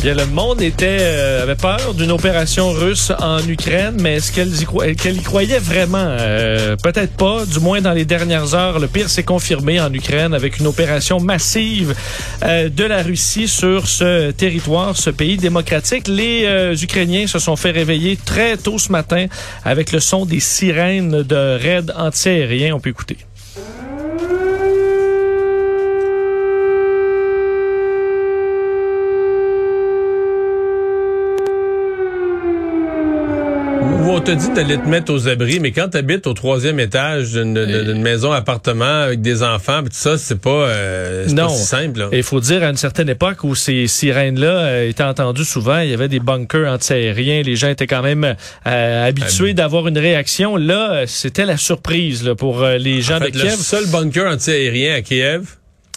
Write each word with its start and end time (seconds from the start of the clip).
Bien, 0.00 0.14
le 0.14 0.26
monde 0.26 0.62
était 0.62 0.98
euh, 1.00 1.42
avait 1.42 1.56
peur 1.56 1.92
d'une 1.92 2.12
opération 2.12 2.70
russe 2.70 3.10
en 3.18 3.40
Ukraine, 3.48 3.96
mais 4.00 4.16
est-ce 4.16 4.30
qu'elle 4.30 5.16
y, 5.16 5.22
croyait 5.22 5.58
vraiment? 5.58 5.98
Euh, 5.98 6.76
Peut-être 6.76 7.16
pas. 7.16 7.44
Du 7.44 7.58
moins 7.58 7.80
dans 7.80 7.90
les 7.92 8.04
dernières 8.04 8.54
heures, 8.54 8.78
le 8.78 8.86
pire 8.86 9.10
s'est 9.10 9.24
confirmé 9.24 9.80
en 9.80 9.92
Ukraine 9.92 10.34
avec 10.34 10.60
une 10.60 10.68
opération 10.68 11.18
massive 11.18 11.96
euh, 12.44 12.68
de 12.68 12.84
la 12.84 13.02
Russie 13.02 13.48
sur 13.48 13.88
ce 13.88 14.30
territoire, 14.30 14.96
ce 14.96 15.10
pays 15.10 15.36
démocratique. 15.36 16.06
Les 16.06 16.44
euh, 16.44 16.76
Ukrainiens 16.80 17.26
se 17.26 17.40
sont 17.40 17.56
fait 17.56 17.72
réveiller 17.72 18.16
très 18.16 18.56
tôt 18.56 18.78
ce 18.78 18.92
matin 18.92 19.26
avec 19.64 19.90
le 19.90 19.98
son 19.98 20.26
des 20.26 20.40
sirènes 20.40 21.24
de 21.24 21.58
raids 21.60 21.92
antiaériens. 21.96 22.76
On 22.76 22.80
peut 22.80 22.90
écouter. 22.90 23.16
Te 34.28 34.34
dit 34.34 34.50
d'aller 34.50 34.76
te 34.76 34.86
mettre 34.86 35.10
aux 35.10 35.26
abris, 35.26 35.58
mais 35.58 35.72
quand 35.72 35.88
tu 35.88 35.96
habites 35.96 36.26
au 36.26 36.34
troisième 36.34 36.78
étage 36.80 37.32
d'une, 37.32 37.54
d'une- 37.54 38.02
maison 38.02 38.30
appartement 38.30 39.00
avec 39.04 39.22
des 39.22 39.42
enfants, 39.42 39.82
pis 39.82 39.88
tout 39.88 39.96
ça, 39.96 40.18
c'est 40.18 40.38
pas, 40.38 40.50
euh, 40.50 41.24
c'est 41.26 41.34
pas 41.34 41.42
Non. 41.44 41.48
si 41.48 41.64
simple. 41.64 42.08
il 42.12 42.22
faut 42.22 42.38
dire, 42.40 42.62
à 42.62 42.68
une 42.68 42.76
certaine 42.76 43.08
époque 43.08 43.42
où 43.44 43.54
ces 43.54 43.86
sirènes-là 43.86 44.46
euh, 44.66 44.88
étaient 44.90 45.02
entendues 45.02 45.46
souvent, 45.46 45.78
il 45.78 45.88
y 45.88 45.94
avait 45.94 46.08
des 46.08 46.20
bunkers 46.20 46.70
antiaériens, 46.70 47.40
les 47.42 47.56
gens 47.56 47.70
étaient 47.70 47.86
quand 47.86 48.02
même 48.02 48.36
euh, 48.66 49.08
habitués 49.08 49.54
d'avoir 49.54 49.88
une 49.88 49.96
réaction. 49.98 50.56
Là, 50.56 50.92
euh, 50.92 51.04
c'était 51.06 51.46
la 51.46 51.56
surprise 51.56 52.22
là, 52.22 52.34
pour 52.34 52.62
euh, 52.62 52.76
les 52.76 53.00
gens 53.00 53.16
En 53.16 53.20
fait, 53.20 53.30
de 53.30 53.38
le 53.38 53.44
Kiev. 53.44 53.56
seul 53.56 53.86
bunker 53.86 54.30
antiaérien 54.30 54.94
à 54.96 55.00
Kiev, 55.00 55.44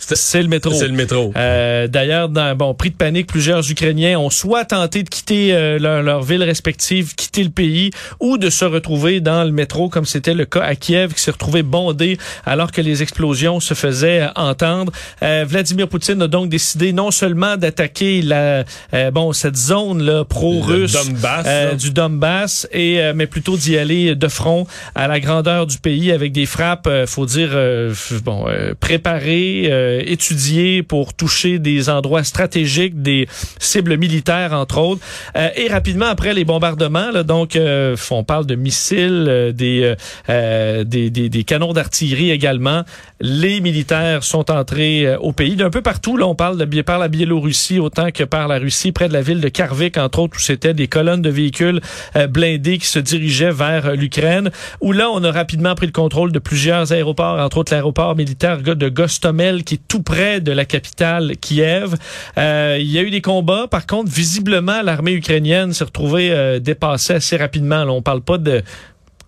C'est 0.02 0.42
le 0.42 0.48
métro. 0.48 0.74
c'est 0.74 0.88
le 0.88 0.94
métro. 0.94 1.32
Euh, 1.36 1.88
D'ailleurs, 1.88 2.30
dans 2.30 2.56
bon 2.56 2.74
prix 2.74 2.90
de 2.90 2.96
panique, 2.96 3.28
plusieurs 3.28 3.70
Ukrainiens 3.70 4.20
ont 4.20 4.30
soit 4.30 4.66
tenté 4.66 5.04
de 5.04 5.10
quitter 5.10 5.54
euh, 5.54 5.80
leur, 5.80 6.02
leur 6.04 6.24
ville 6.24 6.44
respective, 6.44 7.16
quitter 7.16 7.44
le 7.44 7.50
pays, 7.50 7.92
ou 8.20 8.38
de 8.38 8.50
se 8.50 8.66
retrouver 8.66 9.20
dans 9.22 9.44
le 9.44 9.52
métro, 9.52 9.90
comme 9.90 10.06
c'était 10.06 10.34
le 10.34 10.46
cas 10.46 10.62
à 10.62 10.76
Kiev, 10.76 11.14
qui 11.14 11.22
s'est 11.22 11.32
retrouvé 11.32 11.64
bondé 11.64 12.18
alors 12.46 12.72
que 12.72 12.82
les 12.82 13.02
explosions 13.02 13.60
se 13.60 13.74
faisaient 13.74 14.28
entendre. 14.36 14.92
Euh, 15.24 15.46
Vladimir 15.48 15.88
Poutine 15.88 16.22
a 16.22 16.28
donc 16.28 16.50
décidé 16.50 16.94
non 16.94 17.12
seulement 17.12 17.58
d'attaquer 17.58 18.22
la 18.22 18.64
euh, 18.94 19.12
bon 19.12 19.34
cette 19.34 19.56
zone 19.58 20.02
là 20.04 20.24
pro-russe 20.26 20.94
Le 20.94 21.14
Donbass, 21.14 21.46
euh, 21.48 21.70
là. 21.70 21.76
du 21.76 21.92
Donbass, 21.92 22.68
et 22.72 23.02
euh, 23.02 23.14
mais 23.16 23.28
plutôt 23.28 23.58
d'y 23.58 23.78
aller 23.78 24.16
de 24.16 24.28
front 24.28 24.66
à 24.96 25.08
la 25.08 25.20
grandeur 25.20 25.68
du 25.68 25.78
pays 25.78 26.12
avec 26.12 26.32
des 26.32 26.46
frappes, 26.46 26.88
euh, 26.88 27.06
faut 27.06 27.26
dire 27.26 27.50
euh, 27.54 27.94
bon 28.24 28.46
euh, 28.48 28.74
préparées, 28.80 29.68
euh, 30.00 30.84
pour 30.88 31.14
toucher 31.14 31.60
des 31.60 31.90
endroits 31.90 32.24
stratégiques, 32.24 33.02
des 33.02 33.28
cibles 33.60 33.98
militaires 33.98 34.54
entre 34.54 34.78
autres. 34.78 35.02
Euh, 35.36 35.50
et 35.56 35.68
rapidement 35.68 36.06
après 36.06 36.34
les 36.34 36.46
bombardements, 36.46 37.12
là, 37.12 37.24
donc 37.24 37.56
euh, 37.56 37.96
on 38.12 38.24
parle 38.24 38.46
de 38.46 38.56
missiles, 38.56 39.26
euh, 39.28 39.52
des, 39.52 39.84
euh, 39.84 39.96
euh, 40.30 40.84
des, 40.84 41.10
des 41.10 41.30
des 41.30 41.44
canons 41.44 41.74
d'artillerie 41.74 42.32
également. 42.32 42.84
Les 43.20 43.62
militaires 43.62 44.24
sont 44.24 44.52
entrés 44.52 45.16
au 45.18 45.32
pays 45.32 45.56
d'un 45.56 45.70
peu 45.70 45.82
partout. 45.82 46.18
Là, 46.18 46.28
on 46.28 46.36
parle 46.36 46.58
de, 46.58 46.82
par 46.82 47.00
la 47.00 47.08
Biélorussie 47.08 47.80
autant 47.80 48.12
que 48.12 48.24
par 48.24 48.48
la 48.48 48.58
Russie, 48.60 48.92
près 48.92 49.08
de 49.08 49.14
la 49.14 49.22
ville 49.22 49.42
de 49.42 49.50
Karvik 49.50 49.98
entre 49.98 50.20
autres, 50.20 50.38
où 50.38 50.40
c'était 50.40 50.74
des 50.74 50.88
colonnes 50.88 51.22
de 51.22 51.30
véhicules 51.30 51.82
blindés 52.30 52.78
qui 52.78 52.88
se 52.88 53.00
dirigeaient 53.00 53.52
vers 53.52 53.96
l'Ukraine. 53.96 54.50
Où 54.82 54.92
là, 54.92 55.10
on 55.12 55.24
a 55.24 55.32
rapidement 55.32 55.76
pris 55.76 55.86
le 55.86 55.92
contrôle 55.92 56.32
de 56.32 56.40
plusieurs 56.40 56.92
aéroports, 56.92 57.40
entre 57.40 57.58
autres 57.58 57.74
l'aéroport 57.74 58.16
militaire 58.16 58.62
de 58.62 58.90
Gostomel, 58.90 59.64
qui 59.64 59.80
tout 59.88 60.02
près 60.02 60.42
de 60.42 60.52
la 60.52 60.66
capitale 60.66 61.38
Kiev. 61.38 61.96
Euh, 62.38 62.78
il 62.80 62.90
y 62.90 62.98
a 62.98 63.02
eu 63.02 63.10
des 63.10 63.22
combats. 63.22 63.68
Par 63.68 63.86
contre, 63.86 64.12
visiblement, 64.12 64.82
l'armée 64.82 65.14
ukrainienne 65.14 65.74
s'est 65.74 65.84
retrouvée 65.84 66.32
euh, 66.32 66.60
dépassée 66.60 67.14
assez 67.14 67.38
rapidement. 67.38 67.84
Là, 67.84 67.92
on 67.92 68.02
parle 68.02 68.22
pas 68.22 68.38
de 68.38 68.64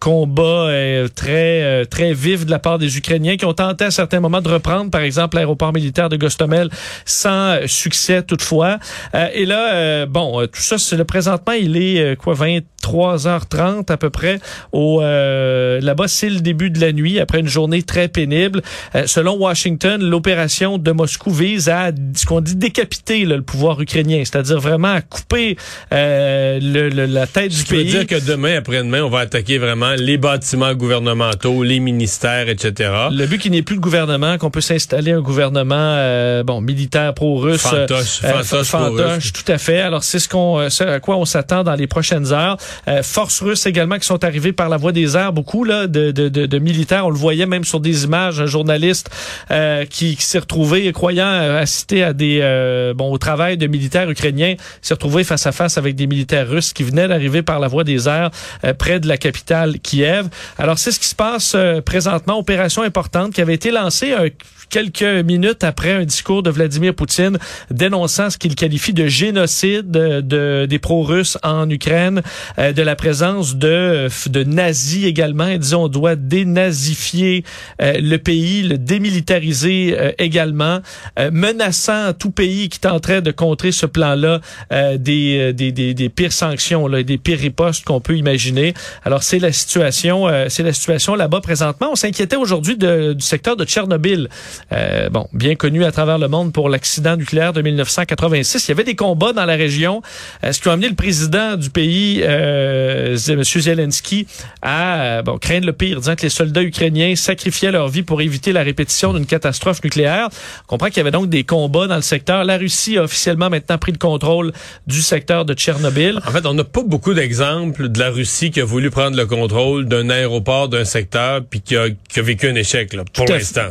combat 0.04 0.68
euh, 0.68 1.08
très 1.08 1.64
euh, 1.64 1.86
très 1.86 2.14
vif 2.14 2.46
de 2.46 2.52
la 2.52 2.60
part 2.60 2.78
des 2.78 2.98
Ukrainiens 2.98 3.38
qui 3.38 3.46
ont 3.46 3.54
tenté 3.54 3.86
à 3.86 3.92
certains 3.92 4.20
moments 4.20 4.42
de 4.42 4.50
reprendre 4.50 4.92
par 4.92 5.00
exemple 5.02 5.38
l'aéroport 5.38 5.72
militaire 5.72 6.10
de 6.10 6.18
Gostomel 6.18 6.70
sans 7.06 7.56
succès 7.68 8.22
toutefois. 8.22 8.80
Euh, 9.16 9.28
et 9.34 9.46
là 9.46 9.74
euh, 9.76 10.06
bon 10.06 10.46
tout 10.48 10.62
ça 10.62 10.78
c'est 10.78 10.98
le 10.98 11.06
présentement 11.06 11.54
il 11.54 11.78
est 11.78 12.00
euh, 12.02 12.16
quoi 12.16 12.34
23h30 12.34 13.90
à 13.92 13.98
peu 13.98 14.10
près 14.10 14.40
au 14.74 15.02
euh, 15.02 15.80
là-bas 15.82 16.08
c'est 16.10 16.30
le 16.30 16.42
début 16.42 16.70
de 16.70 16.82
la 16.82 16.92
nuit 16.92 17.20
après 17.20 17.40
une 17.40 17.48
journée 17.48 17.82
très 17.84 18.10
pénible. 18.10 18.62
Euh, 18.96 19.04
selon 19.08 19.38
Washington 19.38 20.02
l'opération 20.04 20.78
de 20.78 20.92
Moscou 20.92 21.32
vise 21.32 21.70
à 21.70 21.92
ce 22.16 22.26
qu'on 22.26 22.42
dit 22.42 22.56
décapiter 22.58 23.24
là, 23.26 23.38
le 23.38 23.42
pouvoir 23.42 23.80
ukrainien 23.82 24.22
c'est-à-dire 24.26 24.60
vraiment 24.60 24.92
à 24.94 25.02
couper 25.02 25.56
euh, 25.94 26.60
le, 26.62 26.90
le- 26.90 27.06
la 27.06 27.26
tête 27.28 27.52
du 27.52 27.56
Ce 27.58 27.64
qui 27.64 27.74
veut 27.76 27.84
pays. 27.84 27.92
dire 27.92 28.08
que 28.08 28.20
demain, 28.26 28.58
après-demain, 28.58 29.02
on 29.04 29.10
va 29.10 29.20
attaquer 29.20 29.58
vraiment 29.58 29.93
les 29.98 30.18
bâtiments 30.18 30.74
gouvernementaux, 30.74 31.64
les 31.64 31.80
ministères, 31.80 32.50
etc. 32.50 32.92
Le 33.12 33.26
but 33.26 33.40
qu'il 33.40 33.52
n'y 33.52 33.58
ait 33.58 33.64
plus 33.64 33.76
de 33.76 33.82
gouvernement, 33.82 34.38
qu'on 34.38 34.50
peut 34.52 34.62
s'installer 34.62 35.12
un 35.12 35.22
gouvernement 35.22 35.76
euh, 35.78 36.44
bon 36.44 36.62
militaire 36.62 37.14
pro-russe, 37.14 37.62
Fantoche, 37.62 38.22
euh, 38.24 38.44
fantoche 38.44 38.68
fantoche, 38.68 38.96
pro-russe. 38.98 39.34
tout 39.34 39.52
à 39.52 39.58
fait. 39.58 39.80
Alors 39.82 40.04
c'est 40.04 40.20
ce 40.20 40.30
qu'on, 40.30 40.60
euh, 40.60 40.70
ce 40.70 40.84
à 40.84 41.00
quoi 41.00 41.18
on 41.18 41.26
s'attend 41.26 41.64
dans 41.64 41.76
les 41.76 41.88
prochaines 41.88 42.32
heures. 42.32 42.58
Euh, 42.88 43.04
forces 43.04 43.42
russes 43.42 43.66
également 43.66 43.98
qui 43.98 44.06
sont 44.06 44.24
arrivées 44.24 44.54
par 44.54 44.70
la 44.70 44.78
voie 44.78 44.92
des 44.92 45.16
airs, 45.16 45.34
beaucoup 45.34 45.64
là 45.64 45.88
de, 45.88 46.12
de, 46.12 46.30
de, 46.30 46.46
de 46.46 46.60
militaires. 46.60 47.06
On 47.06 47.10
le 47.10 47.18
voyait 47.18 47.46
même 47.46 47.64
sur 47.64 47.80
des 47.80 48.04
images, 48.06 48.40
un 48.40 48.46
journaliste 48.46 49.10
euh, 49.52 49.86
qui, 49.86 50.16
qui 50.16 50.24
s'est 50.24 50.40
retrouvé 50.40 50.92
croyant 50.94 51.28
euh, 51.28 51.62
assister 51.62 52.04
à 52.04 52.14
des 52.14 52.40
euh, 52.42 52.94
bon 52.94 53.12
au 53.12 53.18
travail 53.18 53.58
de 53.58 53.68
militaires 53.68 54.10
ukrainiens, 54.10 54.56
s'est 54.82 54.94
retrouvé 54.94 55.24
face 55.24 55.46
à 55.48 55.52
face 55.52 55.78
avec 55.78 55.96
des 55.96 56.08
militaires 56.08 56.48
russes 56.48 56.74
qui 56.74 56.84
venaient 56.84 57.08
d'arriver 57.08 57.42
par 57.42 57.60
la 57.60 57.68
voie 57.68 57.84
des 57.84 58.08
airs 58.08 58.32
euh, 58.64 58.74
près 58.74 59.00
de 59.00 59.08
la 59.08 59.18
capitale 59.18 59.80
Kiev. 59.84 60.30
Alors 60.58 60.80
c'est 60.80 60.92
ce 60.92 61.00
qui 61.00 61.08
se 61.08 61.16
passe 61.16 61.54
euh, 61.56 61.82
présentement, 61.82 62.40
opération 62.40 62.82
importante 62.82 63.34
qui 63.34 63.42
avait 63.42 63.54
été 63.54 63.70
lancée 63.72 64.14
euh, 64.14 64.30
quelques 64.74 65.04
minutes 65.24 65.64
après 65.64 65.92
un 65.92 66.04
discours 66.04 66.42
de 66.42 66.50
Vladimir 66.50 66.96
Poutine 66.96 67.38
dénonçant 67.70 68.32
ce 68.32 68.40
qu'il 68.40 68.56
qualifie 68.56 68.92
de 68.92 69.06
génocide 69.06 69.92
de, 69.92 70.22
de- 70.22 70.66
des 70.68 70.80
pro-russes 70.80 71.38
en 71.44 71.70
Ukraine, 71.70 72.24
euh, 72.58 72.74
de 72.74 72.82
la 72.82 72.96
présence 72.96 73.56
de, 73.56 74.08
de 74.30 74.44
nazis 74.44 75.06
également. 75.06 75.46
Il 75.46 75.60
disait 75.60 75.76
on 75.76 75.90
doit 75.90 76.16
dénazifier 76.16 77.44
euh, 77.84 77.94
le 78.02 78.18
pays, 78.18 78.64
le 78.64 78.80
démilitariser 78.80 79.96
euh, 79.96 80.12
également, 80.18 80.80
euh, 81.20 81.30
menaçant 81.32 82.14
tout 82.14 82.32
pays 82.32 82.68
qui 82.70 82.80
tenterait 82.80 83.22
de 83.22 83.30
contrer 83.32 83.72
ce 83.72 83.86
plan-là 83.86 84.42
euh, 84.72 84.98
des, 84.98 85.38
euh, 85.40 85.54
des, 85.54 85.72
des, 85.72 85.94
des 85.94 86.10
pires 86.10 86.34
sanctions, 86.34 86.88
là, 86.88 87.04
des 87.04 87.20
pires 87.20 87.38
ripostes 87.38 87.86
qu'on 87.86 88.02
peut 88.02 88.18
imaginer. 88.18 88.74
Alors 89.06 89.22
c'est 89.22 89.38
la 89.38 89.52
situation, 89.52 90.28
euh, 90.28 90.48
c'est 90.50 90.64
la 90.64 90.74
situation 90.74 91.14
là-bas 91.14 91.42
présentement. 91.42 91.90
On 91.92 91.96
s'inquiétait 91.96 92.38
aujourd'hui 92.38 92.76
du 92.76 93.14
secteur 93.20 93.56
de 93.56 93.66
Tchernobyl, 93.66 94.30
euh, 94.72 95.10
bon 95.10 95.28
bien 95.34 95.56
connu 95.56 95.84
à 95.84 95.92
travers 95.92 96.18
le 96.18 96.28
monde 96.28 96.54
pour 96.54 96.70
l'accident 96.70 97.16
nucléaire 97.16 97.54
de 97.54 97.62
1986. 97.62 98.68
Il 98.68 98.70
y 98.70 98.72
avait 98.72 98.84
des 98.84 98.96
combats 98.96 99.34
dans 99.34 99.46
la 99.46 99.56
région, 99.56 100.02
euh, 100.44 100.52
ce 100.52 100.60
qui 100.60 100.70
a 100.70 100.72
amené 100.72 100.90
le 100.90 100.96
président 100.96 101.56
du 101.56 101.70
pays, 101.70 102.22
euh, 102.24 103.18
M. 103.28 103.44
Zelensky, 103.44 104.28
à 104.62 105.02
euh, 105.02 105.22
bon 105.22 105.38
craindre 105.38 105.66
le 105.66 105.74
pire, 105.74 106.00
disant 106.00 106.16
que 106.16 106.24
les 106.24 106.30
soldats 106.30 106.64
ukrainiens 106.64 107.16
sacrifiaient 107.16 107.72
leur 107.72 107.90
vie 107.90 108.04
pour 108.04 108.22
éviter 108.22 108.54
la 108.54 108.64
répétition 108.64 109.14
d'une 109.14 109.26
catastrophe 109.26 109.84
nucléaire? 109.84 110.30
On 110.64 110.68
comprend 110.68 110.88
qu'il 110.88 110.98
y 110.98 111.02
avait 111.02 111.12
donc 111.12 111.30
des 111.30 111.44
combats 111.44 111.88
dans 111.88 111.96
le 111.96 112.02
secteur. 112.02 112.44
La 112.44 112.58
Russie 112.58 112.98
a 112.98 113.04
officiellement 113.04 113.50
maintenant 113.50 113.78
pris 113.78 113.92
le 113.92 113.98
contrôle 113.98 114.54
du 114.88 115.02
secteur 115.02 115.46
de 115.46 115.54
Tchernobyl. 115.54 116.20
En 116.26 116.32
fait, 116.32 116.46
on 116.46 116.54
n'a 116.54 116.64
pas 116.64 116.84
beaucoup 116.84 117.14
d'exemples 117.14 117.90
de 117.90 118.00
la 118.00 118.10
Russie 118.10 118.52
qui 118.52 118.62
a 118.62 118.66
voulu 118.66 118.90
prendre 118.90 119.18
le 119.18 119.26
contrôle 119.26 119.86
d'un 119.86 120.10
aéroport, 120.10 120.70
d'un 120.70 120.86
secteur, 120.86 121.42
puis 121.50 121.62
qui 121.62 121.76
a, 121.76 121.88
qui 122.10 122.20
a 122.20 122.24
vécu 122.24 122.48
un 122.48 122.56
échec, 122.56 122.94
là, 122.94 123.04
pour 123.14 123.26
l'instant. 123.26 123.70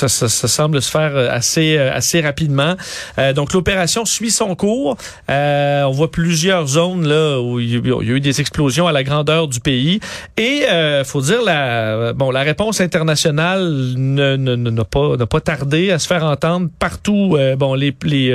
Ça, 0.00 0.08
ça, 0.08 0.28
ça 0.30 0.48
semble 0.48 0.80
se 0.80 0.90
faire 0.90 1.12
euh, 1.14 1.28
assez 1.30 1.76
euh, 1.76 1.92
assez 1.92 2.22
rapidement. 2.22 2.74
Euh, 3.18 3.34
donc 3.34 3.52
l'opération 3.52 4.06
suit 4.06 4.30
son 4.30 4.54
cours. 4.54 4.96
Euh, 5.28 5.82
on 5.82 5.90
voit 5.90 6.10
plusieurs 6.10 6.66
zones 6.66 7.06
là 7.06 7.38
où 7.38 7.60
il 7.60 7.70
y 7.70 7.76
a 7.76 8.00
eu 8.16 8.20
des 8.20 8.40
explosions 8.40 8.86
à 8.86 8.92
la 8.92 9.02
grandeur 9.04 9.46
du 9.46 9.60
pays. 9.60 10.00
Et 10.38 10.64
euh, 10.70 11.04
faut 11.04 11.20
dire 11.20 11.42
la 11.44 12.14
bon 12.14 12.30
la 12.30 12.40
réponse 12.40 12.80
internationale 12.80 13.62
ne 13.98 14.36
ne- 14.36 14.56
ne- 14.56 14.70
n'a 14.70 14.84
pas 14.84 15.18
n'a 15.18 15.26
pas 15.26 15.42
tardé 15.42 15.90
à 15.90 15.98
se 15.98 16.06
faire 16.06 16.24
entendre 16.24 16.70
partout. 16.78 17.36
Euh, 17.38 17.56
bon 17.56 17.74
les 17.74 17.94
les, 18.04 18.28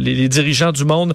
les 0.00 0.14
les 0.14 0.28
dirigeants 0.28 0.70
du 0.70 0.84
monde 0.84 1.12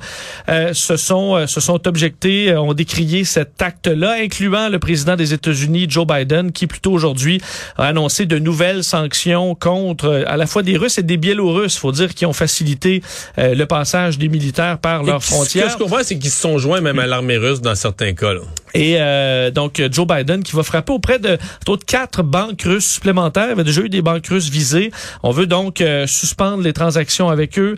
se 0.73 0.97
sont 0.97 1.47
se 1.47 1.61
sont 1.61 1.87
objectés, 1.87 2.53
ont 2.57 2.73
décrié 2.73 3.23
cet 3.23 3.61
acte-là, 3.61 4.17
incluant 4.21 4.67
le 4.67 4.79
président 4.79 5.15
des 5.15 5.33
États-Unis 5.33 5.85
Joe 5.87 6.05
Biden, 6.05 6.51
qui 6.51 6.67
plutôt 6.67 6.91
aujourd'hui 6.91 7.39
a 7.77 7.85
annoncé 7.85 8.25
de 8.25 8.39
nouvelles 8.39 8.83
sanctions 8.83 9.55
contre 9.55 9.84
euh, 10.03 10.23
à 10.27 10.37
la 10.37 10.47
fois 10.47 10.63
des 10.63 10.77
Russes 10.77 10.97
et 10.97 11.03
des 11.03 11.17
Biélorusses, 11.17 11.77
faut 11.77 11.91
dire, 11.91 12.13
qui 12.13 12.25
ont 12.25 12.33
facilité 12.33 13.01
euh, 13.37 13.53
le 13.55 13.65
passage 13.65 14.17
des 14.17 14.29
militaires 14.29 14.77
par 14.79 15.03
leurs 15.03 15.23
frontières. 15.23 15.67
Ce 15.67 15.73
je 15.73 15.77
comprends, 15.77 16.03
c'est 16.03 16.17
qu'ils 16.17 16.31
se 16.31 16.41
sont 16.41 16.57
joints 16.57 16.81
même 16.81 16.99
à 16.99 17.07
l'armée 17.07 17.37
russe 17.37 17.61
dans 17.61 17.75
certains 17.75 18.13
cas. 18.13 18.33
Là. 18.33 18.41
Et 18.73 18.97
euh, 18.99 19.51
donc, 19.51 19.81
Joe 19.91 20.05
Biden 20.05 20.43
qui 20.43 20.53
va 20.55 20.63
frapper 20.63 20.91
auprès 20.91 21.19
de 21.19 21.37
d'autres 21.65 21.85
quatre 21.85 22.23
banques 22.23 22.61
russes 22.63 22.87
supplémentaires. 22.87 23.49
Il 23.51 23.57
y 23.57 23.61
a 23.61 23.63
déjà 23.63 23.81
eu 23.81 23.89
des 23.89 24.01
banques 24.01 24.27
russes 24.27 24.49
visées. 24.49 24.91
On 25.23 25.31
veut 25.31 25.47
donc 25.47 25.79
euh, 25.79 26.07
suspendre 26.07 26.61
les 26.61 26.73
transactions 26.73 27.29
avec 27.29 27.57
eux, 27.57 27.75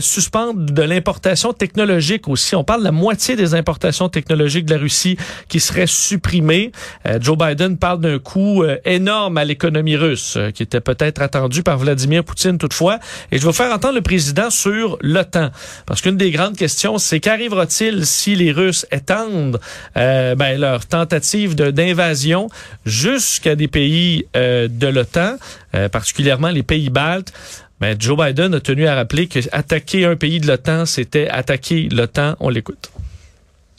suspendre 0.00 0.60
de 0.70 0.82
l'importation 0.82 1.52
technologique 1.52 2.28
aussi. 2.28 2.54
On 2.54 2.64
parle 2.64 2.80
de 2.80 2.84
la 2.84 2.92
moitié 2.92 3.34
des 3.34 3.54
importations 3.54 4.08
technologiques 4.08 4.66
de 4.66 4.74
la 4.74 4.80
Russie 4.80 5.16
qui 5.48 5.60
seraient 5.60 5.86
supprimées. 5.86 6.72
Joe 7.20 7.36
Biden 7.36 7.76
parle 7.76 8.00
d'un 8.00 8.18
coût 8.18 8.64
énorme 8.84 9.38
à 9.38 9.44
l'économie 9.44 9.96
russe, 9.96 10.38
qui 10.54 10.62
était 10.62 10.80
peut-être 10.80 11.22
attendu 11.22 11.37
par 11.64 11.78
Vladimir 11.78 12.24
Poutine 12.24 12.58
toutefois. 12.58 12.98
Et 13.32 13.38
je 13.38 13.46
vais 13.46 13.52
faire 13.52 13.72
entendre 13.72 13.94
le 13.94 14.02
président 14.02 14.50
sur 14.50 14.98
l'OTAN. 15.00 15.50
Parce 15.86 16.00
qu'une 16.00 16.16
des 16.16 16.30
grandes 16.30 16.56
questions, 16.56 16.98
c'est 16.98 17.20
qu'arrivera-t-il 17.20 18.06
si 18.06 18.34
les 18.34 18.52
Russes 18.52 18.86
étendent 18.90 19.60
euh, 19.96 20.34
ben, 20.34 20.58
leur 20.60 20.86
tentative 20.86 21.54
d'invasion 21.54 22.48
jusqu'à 22.84 23.54
des 23.54 23.68
pays 23.68 24.26
euh, 24.36 24.68
de 24.70 24.86
l'OTAN, 24.86 25.36
euh, 25.74 25.88
particulièrement 25.88 26.48
les 26.48 26.62
pays 26.62 26.90
baltes? 26.90 27.32
Ben, 27.80 27.96
Joe 27.98 28.16
Biden 28.18 28.54
a 28.54 28.60
tenu 28.60 28.86
à 28.86 28.96
rappeler 28.96 29.28
que 29.28 29.38
attaquer 29.52 30.04
un 30.04 30.16
pays 30.16 30.40
de 30.40 30.46
l'OTAN, 30.46 30.86
c'était 30.86 31.28
attaquer 31.28 31.88
l'OTAN. 31.90 32.34
On 32.40 32.48
l'écoute. 32.48 32.90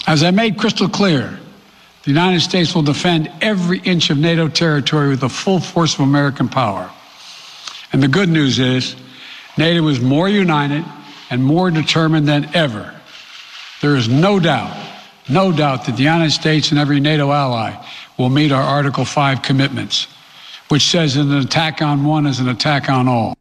As 0.08 0.24
I 0.24 0.32
made 0.32 0.58
crystal 0.58 0.88
clear, 0.88 1.38
the 2.04 2.12
United 2.12 2.42
States 2.42 2.74
will 2.74 2.84
defend 2.84 3.30
every 3.42 3.82
inch 3.84 4.10
of 4.10 4.18
NATO 4.18 4.48
territory 4.48 5.10
with 5.10 5.20
the 5.20 5.30
full 5.30 5.60
force 5.60 5.94
of 5.96 6.02
American 6.02 6.48
power. 6.48 6.90
And 7.92 8.04
the 8.04 8.08
good 8.08 8.30
news 8.30 8.60
is, 8.60 8.96
NATO 9.58 9.88
is 9.88 10.00
more 10.00 10.30
united 10.30 10.86
and 11.30 11.44
more 11.44 11.72
determined 11.72 12.28
than 12.28 12.54
ever. 12.56 12.94
There 13.82 13.96
is 13.96 14.08
no 14.08 14.40
doubt, 14.40 14.76
no 15.28 15.52
doubt 15.52 15.86
that 15.86 15.96
the 15.96 16.04
United 16.04 16.32
States 16.32 16.72
and 16.72 16.80
every 16.80 17.00
NATO 17.00 17.32
ally 17.32 17.76
will 18.18 18.30
meet 18.30 18.52
our 18.52 18.62
Article 18.62 19.06
5 19.06 19.42
commitments, 19.42 20.08
which 20.68 20.84
says 20.84 21.16
that 21.16 21.22
an 21.22 21.34
attack 21.34 21.82
on 21.82 22.04
one 22.04 22.26
is 22.26 22.40
an 22.40 22.50
attack 22.50 22.90
on 22.90 23.08
all. 23.08 23.39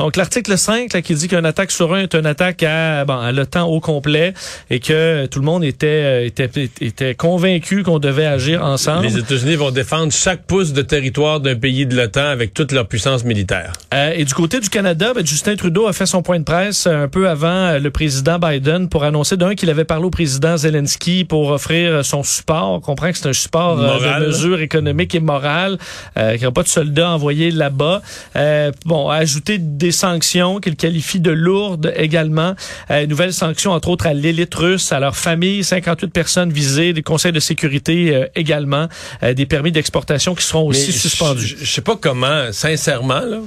Donc, 0.00 0.16
l'article 0.16 0.56
5, 0.56 0.94
là, 0.94 1.02
qui 1.02 1.12
dit 1.12 1.28
qu'une 1.28 1.44
attaque 1.44 1.70
sur 1.70 1.92
un 1.92 1.98
est 1.98 2.14
une 2.14 2.24
attaque 2.24 2.62
à, 2.62 3.04
bon, 3.04 3.18
à 3.18 3.32
l'OTAN 3.32 3.68
au 3.68 3.80
complet 3.80 4.32
et 4.70 4.80
que 4.80 5.26
tout 5.26 5.40
le 5.40 5.44
monde 5.44 5.62
était, 5.62 5.86
euh, 5.86 6.24
était, 6.24 6.70
était 6.80 7.14
convaincu 7.14 7.82
qu'on 7.82 7.98
devait 7.98 8.24
agir 8.24 8.64
ensemble. 8.64 9.04
Les 9.04 9.18
États-Unis 9.18 9.56
vont 9.56 9.70
défendre 9.70 10.10
chaque 10.10 10.46
pouce 10.46 10.72
de 10.72 10.80
territoire 10.80 11.40
d'un 11.40 11.54
pays 11.54 11.84
de 11.84 11.94
l'OTAN 11.94 12.24
avec 12.24 12.54
toute 12.54 12.72
leur 12.72 12.88
puissance 12.88 13.24
militaire. 13.24 13.74
Euh, 13.92 14.14
et 14.16 14.24
du 14.24 14.32
côté 14.32 14.58
du 14.60 14.70
Canada, 14.70 15.12
ben, 15.14 15.26
Justin 15.26 15.54
Trudeau 15.56 15.86
a 15.86 15.92
fait 15.92 16.06
son 16.06 16.22
point 16.22 16.38
de 16.38 16.44
presse 16.44 16.86
euh, 16.86 17.04
un 17.04 17.08
peu 17.08 17.28
avant 17.28 17.48
euh, 17.48 17.78
le 17.78 17.90
président 17.90 18.38
Biden 18.38 18.88
pour 18.88 19.04
annoncer 19.04 19.36
d'un 19.36 19.54
qu'il 19.54 19.68
avait 19.68 19.84
parlé 19.84 20.06
au 20.06 20.10
président 20.10 20.56
Zelensky 20.56 21.26
pour 21.26 21.50
offrir 21.50 22.02
son 22.06 22.22
support. 22.22 22.70
On 22.70 22.80
comprend 22.80 23.12
que 23.12 23.18
c'est 23.18 23.28
un 23.28 23.34
support 23.34 23.76
Moral. 23.76 24.22
de 24.22 24.26
mesures 24.28 24.60
économiques 24.60 25.14
et 25.14 25.20
morales, 25.20 25.78
euh, 26.16 26.32
qu'il 26.32 26.40
n'y 26.40 26.46
a 26.46 26.52
pas 26.52 26.62
de 26.62 26.68
soldats 26.68 27.10
envoyés 27.10 27.50
là-bas. 27.50 28.02
Euh, 28.36 28.72
bon, 28.86 29.08
a 29.08 29.16
ajouté 29.16 29.58
des 29.90 29.96
sanctions 29.96 30.60
qu'il 30.60 30.76
qualifie 30.76 31.18
de 31.18 31.32
lourdes 31.32 31.92
également. 31.96 32.54
Euh, 32.92 33.08
nouvelles 33.08 33.32
sanctions, 33.32 33.72
entre 33.72 33.88
autres, 33.88 34.06
à 34.06 34.14
l'élite 34.14 34.54
russe, 34.54 34.92
à 34.92 35.00
leur 35.00 35.16
famille, 35.16 35.64
58 35.64 36.12
personnes 36.12 36.52
visées, 36.52 36.92
des 36.92 37.02
conseils 37.02 37.32
de 37.32 37.40
sécurité 37.40 38.14
euh, 38.14 38.26
également, 38.36 38.86
euh, 39.24 39.34
des 39.34 39.46
permis 39.46 39.72
d'exportation 39.72 40.36
qui 40.36 40.44
seront 40.44 40.68
aussi 40.68 40.92
Mais 40.92 40.92
suspendus. 40.92 41.56
Je, 41.58 41.64
je 41.64 41.72
sais 41.72 41.80
pas 41.80 41.96
comment, 41.96 42.52
sincèrement, 42.52 43.18
là. 43.18 43.40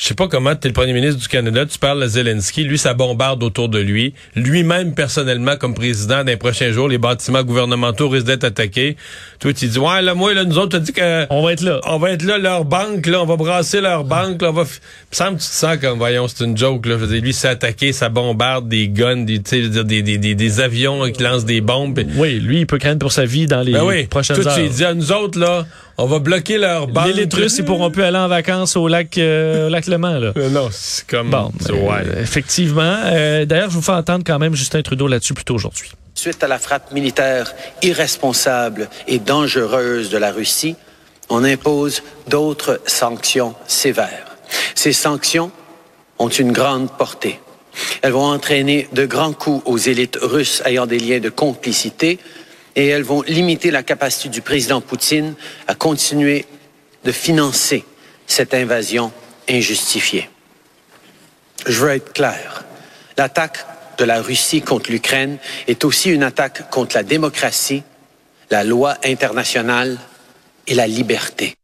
Je 0.00 0.06
sais 0.06 0.14
pas 0.14 0.28
comment 0.28 0.54
tu 0.56 0.66
es 0.66 0.68
le 0.68 0.72
premier 0.72 0.94
ministre 0.94 1.20
du 1.20 1.28
Canada, 1.28 1.66
tu 1.66 1.78
parles 1.78 2.02
à 2.02 2.08
Zelensky, 2.08 2.64
lui 2.64 2.78
ça 2.78 2.94
bombarde 2.94 3.42
autour 3.42 3.68
de 3.68 3.78
lui, 3.78 4.14
lui-même 4.34 4.94
personnellement 4.94 5.56
comme 5.58 5.74
président 5.74 6.20
dans 6.24 6.26
les 6.26 6.38
prochains 6.38 6.72
jours, 6.72 6.88
les 6.88 6.96
bâtiments 6.96 7.42
gouvernementaux 7.42 8.08
risquent 8.08 8.28
d'être 8.28 8.44
attaqués. 8.44 8.96
Toi 9.40 9.52
tu 9.52 9.66
dis 9.66 9.78
ouais 9.78 10.00
là 10.00 10.14
moi 10.14 10.32
là 10.32 10.44
nous 10.44 10.56
autres 10.56 10.78
tu 10.78 10.84
dit 10.84 10.92
que 10.94 11.26
On 11.28 11.42
va 11.44 11.52
être 11.52 11.60
là. 11.60 11.80
on 11.84 11.98
va 11.98 12.12
être 12.12 12.22
là 12.22 12.38
leur 12.38 12.64
banque 12.64 13.04
là, 13.08 13.20
on 13.20 13.26
va 13.26 13.36
brasser 13.36 13.82
leur 13.82 14.04
banque 14.04 14.40
là, 14.40 14.48
on 14.48 14.54
va 14.54 14.64
semble 15.10 15.32
tu 15.38 15.46
te 15.46 15.52
sens 15.52 15.76
comme 15.76 15.98
voyons, 15.98 16.26
c'est 16.28 16.44
une 16.46 16.56
joke 16.56 16.86
là, 16.86 16.92
je 16.92 17.04
veux 17.04 17.06
dire 17.14 17.22
lui 17.22 17.34
s'est 17.34 17.48
attaqué, 17.48 17.92
ça 17.92 18.08
bombarde 18.08 18.70
des 18.70 18.88
guns, 18.88 19.18
des 19.24 19.42
tu 19.42 19.70
sais 19.70 19.84
des, 19.84 20.00
des, 20.02 20.16
des, 20.16 20.34
des 20.34 20.60
avions 20.60 21.12
qui 21.12 21.22
lancent 21.22 21.44
des 21.44 21.60
bombes. 21.60 22.00
Oui, 22.16 22.40
lui, 22.40 22.60
il 22.60 22.66
peut 22.66 22.78
craindre 22.78 23.00
pour 23.00 23.12
sa 23.12 23.26
vie 23.26 23.44
dans 23.44 23.60
les 23.60 23.72
Ben 23.72 23.84
oui, 23.84 24.04
prochaines 24.06 24.36
toi 24.40 24.50
heures. 24.50 24.56
tu 24.58 24.66
dis 24.66 24.84
à 24.86 24.94
nous 24.94 25.12
autres 25.12 25.38
là, 25.38 25.66
on 26.00 26.06
va 26.06 26.18
bloquer 26.18 26.58
leur 26.58 26.86
banque. 26.86 27.14
Les 27.14 27.28
Russes, 27.30 27.58
ils 27.58 27.64
pourront 27.64 27.90
plus 27.90 28.02
aller 28.02 28.18
en 28.18 28.28
vacances 28.28 28.76
au 28.76 28.88
lac, 28.88 29.16
euh, 29.18 29.66
au 29.66 29.70
lac 29.70 29.86
Léman, 29.86 30.18
là. 30.18 30.32
Euh, 30.36 30.48
non, 30.50 30.68
c'est 30.70 31.06
comme 31.06 31.30
Bon, 31.30 31.52
euh, 31.68 31.72
ouais. 31.74 32.20
effectivement. 32.20 32.96
Euh, 33.04 33.44
D'ailleurs, 33.44 33.70
je 33.70 33.76
vous 33.76 33.82
fais 33.82 33.92
entendre 33.92 34.24
quand 34.26 34.38
même 34.38 34.54
Justin 34.54 34.82
Trudeau 34.82 35.06
là-dessus 35.08 35.34
plus 35.34 35.44
tôt 35.44 35.54
aujourd'hui. 35.54 35.90
Suite 36.14 36.42
à 36.42 36.48
la 36.48 36.58
frappe 36.58 36.92
militaire 36.92 37.52
irresponsable 37.82 38.88
et 39.06 39.18
dangereuse 39.18 40.10
de 40.10 40.18
la 40.18 40.32
Russie, 40.32 40.76
on 41.28 41.44
impose 41.44 42.02
d'autres 42.28 42.80
sanctions 42.86 43.54
sévères. 43.66 44.26
Ces 44.74 44.92
sanctions 44.92 45.50
ont 46.18 46.28
une 46.28 46.52
grande 46.52 46.90
portée. 46.96 47.38
Elles 48.02 48.12
vont 48.12 48.26
entraîner 48.26 48.88
de 48.92 49.06
grands 49.06 49.32
coups 49.32 49.62
aux 49.64 49.78
élites 49.78 50.18
russes 50.20 50.62
ayant 50.66 50.86
des 50.86 50.98
liens 50.98 51.20
de 51.20 51.28
complicité 51.28 52.18
et 52.76 52.86
elles 52.86 53.02
vont 53.02 53.22
limiter 53.22 53.70
la 53.70 53.82
capacité 53.82 54.28
du 54.28 54.42
président 54.42 54.80
Poutine 54.80 55.34
à 55.66 55.74
continuer 55.74 56.46
de 57.04 57.12
financer 57.12 57.84
cette 58.26 58.54
invasion 58.54 59.12
injustifiée. 59.48 60.28
Je 61.66 61.80
veux 61.80 61.90
être 61.90 62.12
clair. 62.12 62.64
L'attaque 63.16 63.64
de 63.98 64.04
la 64.04 64.22
Russie 64.22 64.62
contre 64.62 64.90
l'Ukraine 64.90 65.38
est 65.66 65.84
aussi 65.84 66.10
une 66.10 66.22
attaque 66.22 66.70
contre 66.70 66.96
la 66.96 67.02
démocratie, 67.02 67.82
la 68.50 68.64
loi 68.64 68.96
internationale 69.04 69.98
et 70.66 70.74
la 70.74 70.86
liberté. 70.86 71.54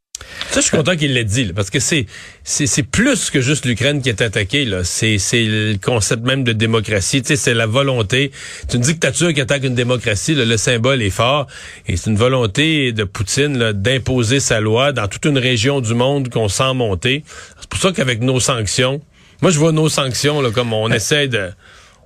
Ça, 0.51 0.61
je 0.61 0.67
suis 0.67 0.77
content 0.77 0.97
qu'il 0.97 1.13
l'ait 1.13 1.25
dit, 1.25 1.45
là, 1.45 1.53
parce 1.55 1.69
que 1.71 1.79
c'est 1.81 2.07
c'est 2.43 2.67
c'est 2.67 2.83
plus 2.83 3.31
que 3.31 3.41
juste 3.41 3.67
l'Ukraine 3.67 4.01
qui 4.01 4.09
est 4.09 4.23
attaquée. 4.23 4.65
là. 4.65 4.85
C'est 4.85 5.19
c'est 5.19 5.45
le 5.45 5.77
concept 5.77 6.25
même 6.25 6.45
de 6.45 6.53
démocratie. 6.53 7.21
Tu 7.23 7.29
sais, 7.29 7.37
c'est 7.37 7.55
la 7.55 7.67
volonté. 7.67 8.31
C'est 8.67 8.75
une 8.75 8.83
dictature 8.83 9.33
qui 9.35 9.41
attaque 9.41 9.65
une 9.65 9.75
démocratie. 9.75 10.35
là, 10.35 10.45
le 10.45 10.57
symbole 10.57 11.03
est 11.03 11.11
fort, 11.11 11.47
et 11.87 11.97
c'est 11.97 12.11
une 12.11 12.17
volonté 12.17 12.93
de 12.93 13.05
Poutine 13.05 13.59
là, 13.59 13.73
d'imposer 13.73 14.41
sa 14.41 14.61
loi 14.61 14.93
dans 14.93 15.09
toute 15.09 15.25
une 15.27 15.39
région 15.39 15.81
du 15.81 15.95
monde 15.95 16.29
qu'on 16.31 16.49
sent 16.49 16.73
monter. 16.75 17.23
C'est 17.61 17.69
pour 17.69 17.81
ça 17.81 17.93
qu'avec 17.93 18.21
nos 18.21 18.41
sanctions, 18.41 19.03
moi 19.43 19.51
je 19.51 19.59
vois 19.59 19.73
nos 19.73 19.89
sanctions 19.89 20.41
là, 20.41 20.51
comme 20.51 20.73
on 20.73 20.91
essaie 20.91 21.29
de 21.29 21.51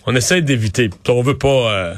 on 0.06 0.16
essaie 0.16 0.42
d'éviter. 0.42 0.90
On 1.08 1.23
veut 1.23 1.38
pas. 1.38 1.73
euh, 1.73 1.94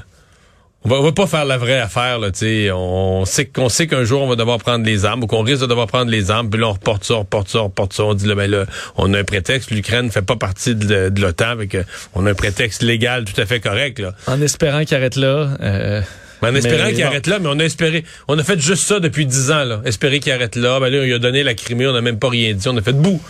on 0.85 0.89
va, 0.89 0.97
on 0.97 1.03
va 1.03 1.13
pas 1.13 1.27
faire 1.27 1.45
la 1.45 1.59
vraie 1.59 1.79
affaire, 1.79 2.19
là, 2.19 2.31
tu 2.31 2.39
sais. 2.41 2.71
On 2.73 3.25
sait 3.25 3.45
qu'on 3.47 3.69
sait 3.69 3.87
qu'un 3.87 4.05
jour 4.05 4.23
on 4.23 4.29
va 4.29 4.37
devoir 4.37 4.59
prendre 4.59 4.85
les 4.85 5.05
armes 5.05 5.23
ou 5.23 5.27
qu'on 5.27 5.43
risque 5.43 5.63
de 5.63 5.67
devoir 5.67 5.87
prendre 5.87 6.11
les 6.11 6.31
armes, 6.31 6.51
puis 6.51 6.61
là 6.61 6.69
on 6.69 6.73
reporte 6.73 7.05
ça, 7.05 7.15
on 7.15 7.21
reporte 7.21 7.49
ça, 7.49 7.61
on 7.61 7.65
reporte 7.65 7.93
ça. 7.93 8.05
On 8.05 8.15
dit 8.15 8.27
là, 8.27 8.35
ben 8.35 8.51
là, 8.51 8.65
on 8.97 9.13
a 9.15 9.19
un 9.21 9.25
prétexte. 9.25 9.71
L'Ukraine 9.71 10.11
fait 10.11 10.23
pas 10.23 10.37
partie 10.37 10.75
de, 10.75 11.09
de 11.09 11.21
l'OTAN, 11.21 11.51
avec 11.51 11.77
on 12.15 12.27
a 12.27 12.31
un 12.31 12.35
prétexte 12.35 12.83
légal 12.83 13.25
tout 13.25 13.41
à 13.41 13.47
fait 13.47 13.61
correct, 13.61 13.99
là. 14.01 14.13
En 14.27 14.41
espérant 14.43 14.85
qu'il 14.85 14.97
arrête 14.97 15.17
là. 15.17 15.51
euh, 15.61 16.01
Mais 16.43 16.49
en 16.49 16.55
espérant 16.57 16.89
qu'il 16.91 17.03
arrête 17.05 17.27
là, 17.29 17.39
mais 17.39 17.49
on 17.49 17.59
a 17.61 17.65
espéré, 17.65 18.05
on 18.29 18.37
a 18.39 18.43
fait 18.43 18.59
juste 18.61 18.85
ça 18.89 18.99
depuis 18.99 19.27
dix 19.27 19.51
ans, 19.53 19.65
là. 19.65 19.81
Espérer 19.85 20.19
qu'il 20.21 20.33
arrête 20.33 20.57
là. 20.57 20.81
Ben 20.81 20.89
là, 20.91 21.07
il 21.07 21.13
a 21.13 21.19
donné 21.21 21.43
la 21.45 21.55
Crimée, 21.55 21.87
on 21.87 21.93
n'a 21.93 22.01
même 22.01 22.19
pas 22.19 22.29
rien 22.31 22.53
dit, 22.55 22.69
on 22.69 22.77
a 22.77 22.83
fait 22.83 22.93
debout. 22.93 23.23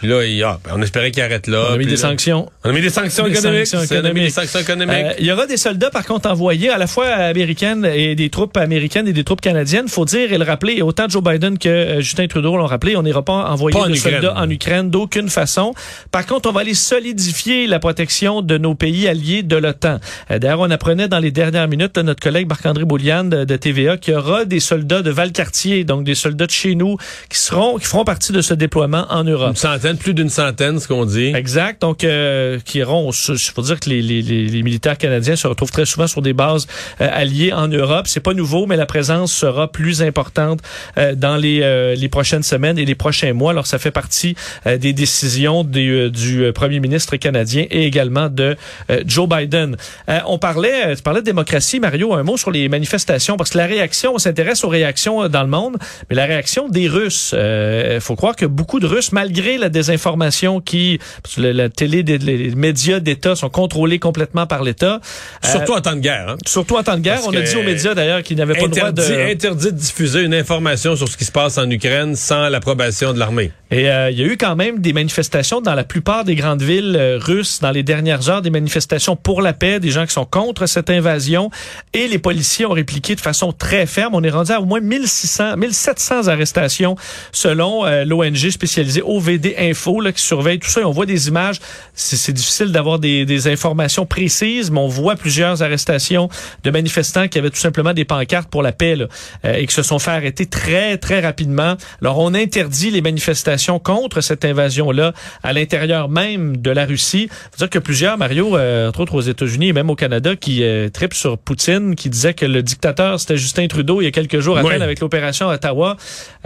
Puis 0.00 0.08
là, 0.08 0.24
il, 0.24 0.42
ah, 0.42 0.58
ben, 0.64 0.70
on 0.76 0.80
espérait 0.82 1.10
qu'il 1.10 1.22
arrête 1.22 1.46
là. 1.46 1.66
on 1.70 1.74
a 1.74 1.76
mis 1.76 1.84
des 1.84 1.90
là- 1.92 1.96
sanctions. 1.98 2.50
On 2.64 2.70
a 2.70 2.72
mis 2.72 2.80
des 2.80 2.88
sanctions 2.88 3.24
Des 3.26 3.32
économiques. 3.38 3.66
sanctions 3.66 4.00
On 4.02 4.04
a 4.06 4.12
mis 4.14 4.22
des 4.22 4.30
sanctions 4.30 4.60
économiques. 4.60 4.94
Euh, 4.96 5.12
il 5.18 5.26
y 5.26 5.32
aura 5.32 5.46
des 5.46 5.58
soldats, 5.58 5.90
par 5.90 6.06
contre, 6.06 6.30
envoyés 6.30 6.70
à 6.70 6.78
la 6.78 6.86
fois 6.86 7.06
américaines 7.06 7.84
et 7.84 8.14
des 8.14 8.30
troupes 8.30 8.56
américaines 8.56 9.06
et 9.08 9.12
des 9.12 9.24
troupes 9.24 9.42
canadiennes. 9.42 9.88
faut 9.88 10.06
dire 10.06 10.32
et 10.32 10.38
le 10.38 10.44
rappeler, 10.44 10.74
et 10.78 10.82
autant 10.82 11.06
Joe 11.06 11.22
Biden 11.22 11.58
que 11.58 11.68
euh, 11.68 12.00
Justin 12.00 12.26
Trudeau 12.28 12.56
l'ont 12.56 12.64
rappelé, 12.64 12.96
on 12.96 13.02
n'ira 13.02 13.22
pas 13.22 13.50
envoyer 13.50 13.78
Pas 13.78 13.88
de 13.88 13.94
soldats 13.94 14.34
en 14.36 14.48
Ukraine 14.48 14.88
d'aucune 14.88 15.28
façon. 15.28 15.74
Par 16.10 16.24
contre, 16.24 16.48
on 16.48 16.52
va 16.52 16.60
aller 16.62 16.72
solidifier 16.74 17.66
la 17.66 17.78
protection 17.78 18.40
de 18.40 18.56
nos 18.56 18.74
pays 18.74 19.06
alliés 19.06 19.42
de 19.42 19.56
l'OTAN. 19.56 19.98
Euh, 20.30 20.38
D'ailleurs, 20.38 20.60
on 20.60 20.70
apprenait 20.70 21.08
dans 21.08 21.18
les 21.18 21.30
dernières 21.30 21.68
minutes 21.68 21.96
de 21.96 22.02
notre 22.02 22.20
collègue 22.22 22.48
Marc-André 22.48 22.84
Bouliane 22.86 23.28
de, 23.28 23.44
de 23.44 23.56
TVA 23.56 23.98
qu'il 23.98 24.14
y 24.14 24.16
aura 24.16 24.46
des 24.46 24.60
soldats 24.60 25.02
de 25.02 25.10
Valcartier, 25.10 25.84
donc 25.84 26.04
des 26.04 26.14
soldats 26.14 26.46
de 26.46 26.50
chez 26.50 26.74
nous, 26.74 26.96
qui 27.28 27.38
seront, 27.38 27.76
qui 27.76 27.84
feront 27.86 28.04
partie 28.04 28.32
de 28.32 28.40
ce 28.40 28.54
déploiement 28.54 29.06
en 29.10 29.24
Europe. 29.24 29.50
Une 29.50 29.56
plus 29.98 30.14
d'une 30.14 30.28
centaine, 30.28 30.78
ce 30.78 30.88
qu'on 30.88 31.04
dit. 31.04 31.32
Exact. 31.34 31.80
Donc, 31.82 32.04
euh, 32.04 32.58
qui 32.64 32.78
iront. 32.78 33.10
Il 33.10 33.38
faut 33.38 33.62
dire 33.62 33.80
que 33.80 33.88
les, 33.88 34.02
les, 34.02 34.22
les, 34.22 34.62
militaires 34.62 34.98
canadiens 34.98 35.36
se 35.36 35.46
retrouvent 35.46 35.70
très 35.70 35.86
souvent 35.86 36.06
sur 36.06 36.22
des 36.22 36.32
bases 36.32 36.66
euh, 37.00 37.08
alliées 37.10 37.52
en 37.52 37.68
Europe. 37.68 38.06
C'est 38.06 38.20
pas 38.20 38.34
nouveau, 38.34 38.66
mais 38.66 38.76
la 38.76 38.86
présence 38.86 39.32
sera 39.32 39.70
plus 39.70 40.02
importante 40.02 40.60
euh, 40.98 41.14
dans 41.14 41.36
les, 41.36 41.60
euh, 41.62 41.94
les 41.94 42.08
prochaines 42.08 42.42
semaines 42.42 42.78
et 42.78 42.84
les 42.84 42.94
prochains 42.94 43.32
mois. 43.32 43.52
Alors, 43.52 43.66
ça 43.66 43.78
fait 43.78 43.90
partie 43.90 44.34
euh, 44.66 44.78
des 44.78 44.92
décisions 44.92 45.64
des, 45.64 46.10
du 46.10 46.52
premier 46.52 46.80
ministre 46.80 47.16
canadien 47.16 47.66
et 47.70 47.86
également 47.86 48.28
de 48.28 48.56
Joe 49.06 49.28
Biden. 49.28 49.76
On 50.26 50.38
parlait, 50.38 50.96
tu 50.96 51.02
parlais 51.02 51.20
de 51.20 51.24
démocratie, 51.24 51.80
Mario. 51.80 52.14
Un 52.14 52.22
mot 52.22 52.36
sur 52.36 52.50
les 52.50 52.68
manifestations 52.68 53.36
parce 53.36 53.50
que 53.50 53.58
la 53.58 53.66
réaction, 53.66 54.14
on 54.14 54.18
s'intéresse 54.18 54.64
aux 54.64 54.68
réactions 54.68 55.28
dans 55.28 55.42
le 55.42 55.48
monde, 55.48 55.76
mais 56.08 56.16
la 56.16 56.26
réaction 56.26 56.68
des 56.68 56.88
Russes. 56.88 57.34
Il 57.34 58.00
faut 58.00 58.16
croire 58.16 58.36
que 58.36 58.46
beaucoup 58.46 58.80
de 58.80 58.86
Russes, 58.86 59.12
malgré 59.12 59.58
la 59.58 59.68
désinformation 59.70 60.60
qui, 60.60 60.98
parce 61.22 61.36
que 61.36 61.40
la, 61.40 61.52
la 61.52 61.68
télé, 61.68 62.02
les 62.02 62.54
médias 62.54 63.00
d'État 63.00 63.34
sont 63.36 63.50
contrôlés 63.50 63.98
complètement 63.98 64.46
par 64.46 64.62
l'État. 64.62 65.00
Euh, 65.44 65.48
Surtout 65.48 65.72
en 65.72 65.80
temps 65.80 65.94
de 65.94 66.00
guerre. 66.00 66.30
Hein? 66.30 66.36
surtout 66.46 66.76
en 66.76 66.82
temps 66.82 66.96
de 66.96 67.02
guerre. 67.02 67.16
Parce 67.16 67.28
On 67.28 67.36
a 67.36 67.40
dit 67.42 67.56
aux 67.56 67.62
médias 67.62 67.94
d'ailleurs 67.94 68.22
qu'ils 68.22 68.36
n'avaient 68.36 68.54
pas 68.54 68.62
le 68.62 68.68
droit 68.68 68.92
de... 68.92 69.30
interdit 69.30 69.66
de 69.66 69.70
diffuser 69.70 70.22
une 70.22 70.34
information 70.34 70.96
sur 70.96 71.08
ce 71.08 71.16
qui 71.16 71.24
se 71.24 71.32
passe 71.32 71.58
en 71.58 71.68
Ukraine 71.70 72.16
sans 72.16 72.48
l'approbation 72.48 73.12
de 73.12 73.18
l'armée. 73.18 73.52
Et 73.70 73.88
euh, 73.88 74.10
il 74.10 74.18
y 74.18 74.22
a 74.22 74.26
eu 74.26 74.36
quand 74.36 74.56
même 74.56 74.80
des 74.80 74.92
manifestations 74.92 75.60
dans 75.60 75.74
la 75.74 75.84
plupart 75.84 76.24
des 76.24 76.34
grandes 76.34 76.62
villes 76.62 76.96
euh, 76.98 77.18
russes 77.20 77.60
dans 77.60 77.70
les 77.70 77.84
dernières 77.84 78.28
heures, 78.28 78.42
des 78.42 78.50
manifestations 78.50 79.14
pour 79.14 79.42
la 79.42 79.52
paix, 79.52 79.78
des 79.78 79.90
gens 79.90 80.06
qui 80.06 80.12
sont 80.12 80.24
contre 80.24 80.66
cette 80.66 80.90
invasion. 80.90 81.50
Et 81.94 82.08
les 82.08 82.18
policiers 82.18 82.66
ont 82.66 82.72
répliqué 82.72 83.14
de 83.14 83.20
façon 83.20 83.52
très 83.52 83.86
ferme. 83.86 84.14
On 84.14 84.22
est 84.22 84.30
rendu 84.30 84.50
à 84.52 84.60
au 84.60 84.64
moins 84.64 84.80
1600, 84.80 85.56
1700 85.56 86.28
arrestations 86.28 86.96
selon 87.32 87.84
l'ONG 88.04 88.50
spécialisée 88.50 89.02
OVD 89.04 89.54
Info 89.60 90.00
là, 90.00 90.12
qui 90.12 90.22
surveille 90.22 90.58
tout 90.58 90.68
ça. 90.68 90.80
Et 90.80 90.84
on 90.84 90.90
voit 90.90 91.06
des 91.06 91.28
images. 91.28 91.56
C'est 91.94 92.32
difficile 92.32 92.72
d'avoir 92.72 92.98
des, 92.98 93.24
des 93.26 93.48
informations 93.48 94.06
précises, 94.06 94.70
mais 94.70 94.80
on 94.80 94.88
voit 94.88 95.16
plusieurs 95.16 95.62
arrestations 95.62 96.28
de 96.64 96.70
manifestants 96.70 97.28
qui 97.28 97.38
avaient 97.38 97.50
tout 97.50 97.56
simplement 97.60 97.92
des 97.92 98.04
pancartes 98.04 98.48
pour 98.50 98.62
la 98.62 98.72
paix 98.72 98.96
là, 98.96 99.06
euh, 99.44 99.54
et 99.54 99.66
qui 99.66 99.74
se 99.74 99.82
sont 99.82 99.98
fait 99.98 100.10
arrêter 100.10 100.46
très, 100.46 100.96
très 100.98 101.20
rapidement. 101.20 101.76
Alors, 102.00 102.18
on 102.18 102.34
interdit 102.34 102.90
les 102.90 103.02
manifestations 103.02 103.78
contre 103.78 104.20
cette 104.20 104.44
invasion-là 104.44 105.12
à 105.42 105.52
l'intérieur 105.52 106.08
même 106.08 106.56
de 106.56 106.70
la 106.70 106.86
Russie. 106.86 107.28
faut 107.50 107.58
dire 107.58 107.70
que 107.70 107.78
plusieurs, 107.78 108.16
Mario, 108.18 108.56
euh, 108.56 108.88
entre 108.88 109.00
autres 109.00 109.14
aux 109.14 109.20
États-Unis 109.20 109.68
et 109.68 109.72
même 109.72 109.90
au 109.90 109.94
Canada, 109.96 110.36
qui 110.36 110.62
euh, 110.64 110.88
tripent 110.88 111.14
sur 111.14 111.36
Poutine, 111.38 111.94
qui 111.94 112.08
disaient 112.10 112.34
que 112.34 112.46
le 112.46 112.62
dictateur, 112.62 113.20
c'était 113.20 113.36
Justin 113.36 113.66
Trudeau 113.66 114.00
il 114.00 114.04
y 114.04 114.08
a 114.08 114.10
quelques 114.10 114.40
jours 114.40 114.56
à 114.58 114.62
Oui. 114.62 114.70
peine 114.70 114.82
avec 114.82 115.00
l'opération 115.00 115.48
Ottawa. 115.48 115.96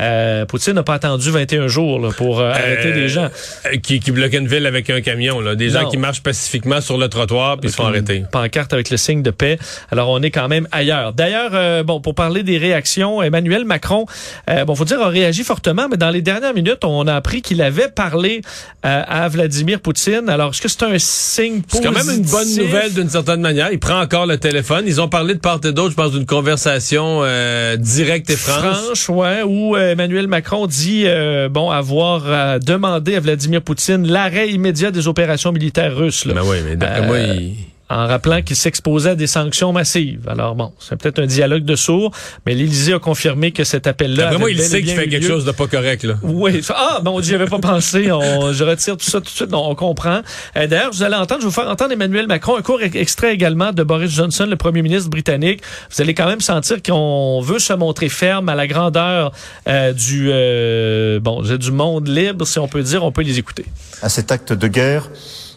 Euh, 0.00 0.44
Poutine 0.46 0.72
n'a 0.74 0.82
pas 0.82 0.94
attendu 0.94 1.30
21 1.30 1.68
jours 1.68 2.00
là, 2.00 2.10
pour 2.16 2.40
euh, 2.40 2.50
arrêter 2.50 2.88
Euh, 2.88 3.03
des 3.04 3.08
gens. 3.08 3.28
euh, 3.66 3.76
Qui, 3.82 4.00
qui 4.00 4.10
bloquaient 4.10 4.38
une 4.38 4.48
ville 4.48 4.66
avec 4.66 4.90
un 4.90 5.00
camion. 5.00 5.40
Là. 5.40 5.54
Des 5.54 5.70
gens 5.70 5.82
Non. 5.82 5.88
qui 5.90 5.96
marchent 5.96 6.22
pacifiquement 6.22 6.80
sur 6.80 6.98
le 6.98 7.08
trottoir 7.08 7.58
puis 7.58 7.70
se 7.70 7.76
font 7.76 7.86
arrêter. 7.86 8.24
Pancarte 8.30 8.72
avec 8.72 8.90
le 8.90 8.96
signe 8.96 9.22
de 9.22 9.30
paix. 9.30 9.58
Alors, 9.90 10.08
on 10.10 10.22
est 10.22 10.30
quand 10.30 10.48
même 10.48 10.66
ailleurs. 10.72 11.12
D'ailleurs, 11.12 11.50
euh, 11.54 11.82
bon, 11.82 12.00
pour 12.00 12.14
parler 12.14 12.42
des 12.42 12.58
réactions, 12.58 13.22
Emmanuel 13.22 13.64
Macron, 13.64 14.06
euh, 14.50 14.64
bon, 14.64 14.74
faut 14.74 14.84
dire, 14.84 15.00
a 15.02 15.08
réagi 15.08 15.44
fortement, 15.44 15.88
mais 15.90 15.96
dans 15.96 16.10
les 16.10 16.22
dernières 16.22 16.54
minutes, 16.54 16.84
on 16.84 17.06
a 17.06 17.14
appris 17.14 17.42
qu'il 17.42 17.62
avait 17.62 17.88
parlé 17.88 18.40
euh, 18.86 19.02
à 19.06 19.28
Vladimir 19.28 19.80
Poutine. 19.80 20.28
Alors, 20.28 20.50
est-ce 20.50 20.60
que 20.62 20.68
c'est 20.68 20.82
un 20.84 20.98
signe 20.98 21.62
C'est 21.68 21.82
positif? 21.82 21.84
quand 21.84 21.92
même 22.06 22.16
une 22.18 22.24
bonne 22.30 22.56
nouvelle 22.56 22.92
d'une 22.94 23.08
certaine 23.08 23.40
manière. 23.40 23.68
Il 23.72 23.78
prend 23.78 24.00
encore 24.00 24.26
le 24.26 24.38
téléphone. 24.38 24.84
Ils 24.86 25.00
ont 25.00 25.08
parlé 25.08 25.34
de 25.34 25.40
part 25.40 25.60
et 25.64 25.72
d'autre, 25.72 25.90
je 25.90 25.96
pense, 25.96 26.12
d'une 26.12 26.26
conversation 26.26 27.20
euh, 27.22 27.76
directe 27.76 28.30
et 28.30 28.36
franche. 28.36 28.76
Franche, 28.76 29.08
ouais, 29.10 29.42
où 29.44 29.76
euh, 29.76 29.92
Emmanuel 29.92 30.26
Macron 30.28 30.66
dit 30.66 31.04
bon 31.50 31.70
avoir 31.70 32.22
euh, 32.26 32.58
demandé 32.94 33.16
à 33.16 33.20
Vladimir 33.20 33.62
Poutine 33.62 34.06
l'arrêt 34.06 34.50
immédiat 34.50 34.90
des 34.90 35.08
opérations 35.08 35.52
militaires 35.52 35.96
russes. 35.96 36.24
là. 36.24 36.34
Ben 36.34 36.42
oui, 36.44 36.58
mais 36.64 36.76
d'après 36.76 37.00
Euh, 37.02 37.06
moi, 37.06 37.18
il... 37.18 37.54
en 37.90 38.06
rappelant 38.06 38.40
qu'il 38.42 38.56
s'exposait 38.56 39.10
à 39.10 39.14
des 39.14 39.26
sanctions 39.26 39.72
massives. 39.72 40.26
Alors 40.28 40.54
bon, 40.54 40.72
c'est 40.78 40.96
peut-être 40.96 41.18
un 41.20 41.26
dialogue 41.26 41.64
de 41.64 41.76
sourds, 41.76 42.12
mais 42.46 42.54
l'Élysée 42.54 42.94
a 42.94 42.98
confirmé 42.98 43.52
que 43.52 43.62
cet 43.64 43.86
appel-là. 43.86 44.28
Avait 44.30 44.52
il 44.52 44.60
sait 44.60 44.82
qu'il 44.82 44.90
fait 44.94 45.08
quelque 45.08 45.22
lieu. 45.22 45.28
chose 45.28 45.44
de 45.44 45.52
pas 45.52 45.66
correct, 45.66 46.04
là. 46.04 46.14
Oui. 46.22 46.60
Ah, 46.70 47.00
bon, 47.02 47.20
j'y 47.20 47.34
avais 47.34 47.46
pas 47.46 47.58
pensé. 47.60 48.10
On- 48.10 48.52
je 48.52 48.64
retire 48.64 48.96
tout 48.96 49.04
ça 49.04 49.18
tout 49.20 49.24
de 49.26 49.28
suite. 49.30 49.50
Non, 49.50 49.68
on 49.68 49.74
comprend. 49.74 50.20
Euh, 50.56 50.66
D'ailleurs, 50.66 50.90
vous 50.92 51.02
allez 51.02 51.14
entendre, 51.16 51.40
je 51.42 51.46
vais 51.46 51.50
vous 51.50 51.60
faire 51.60 51.68
entendre 51.68 51.92
Emmanuel 51.92 52.26
Macron, 52.26 52.56
un 52.56 52.62
court 52.62 52.80
ex- 52.82 52.96
extrait 52.96 53.34
également 53.34 53.72
de 53.72 53.82
Boris 53.82 54.10
Johnson, 54.10 54.46
le 54.48 54.56
premier 54.56 54.82
ministre 54.82 55.10
britannique. 55.10 55.60
Vous 55.94 56.00
allez 56.02 56.14
quand 56.14 56.26
même 56.26 56.40
sentir 56.40 56.82
qu'on 56.82 57.40
veut 57.42 57.58
se 57.58 57.72
montrer 57.74 58.08
ferme 58.08 58.48
à 58.48 58.54
la 58.54 58.66
grandeur 58.66 59.32
euh, 59.68 59.92
du, 59.92 60.30
euh, 60.32 61.20
bon, 61.20 61.42
du 61.42 61.70
monde 61.70 62.08
libre, 62.08 62.46
si 62.46 62.58
on 62.58 62.68
peut 62.68 62.82
dire. 62.82 63.04
On 63.04 63.12
peut 63.12 63.22
les 63.22 63.38
écouter. 63.38 63.66
À 64.02 64.08
cet 64.08 64.32
acte 64.32 64.52
de 64.52 64.68
guerre, 64.68 65.10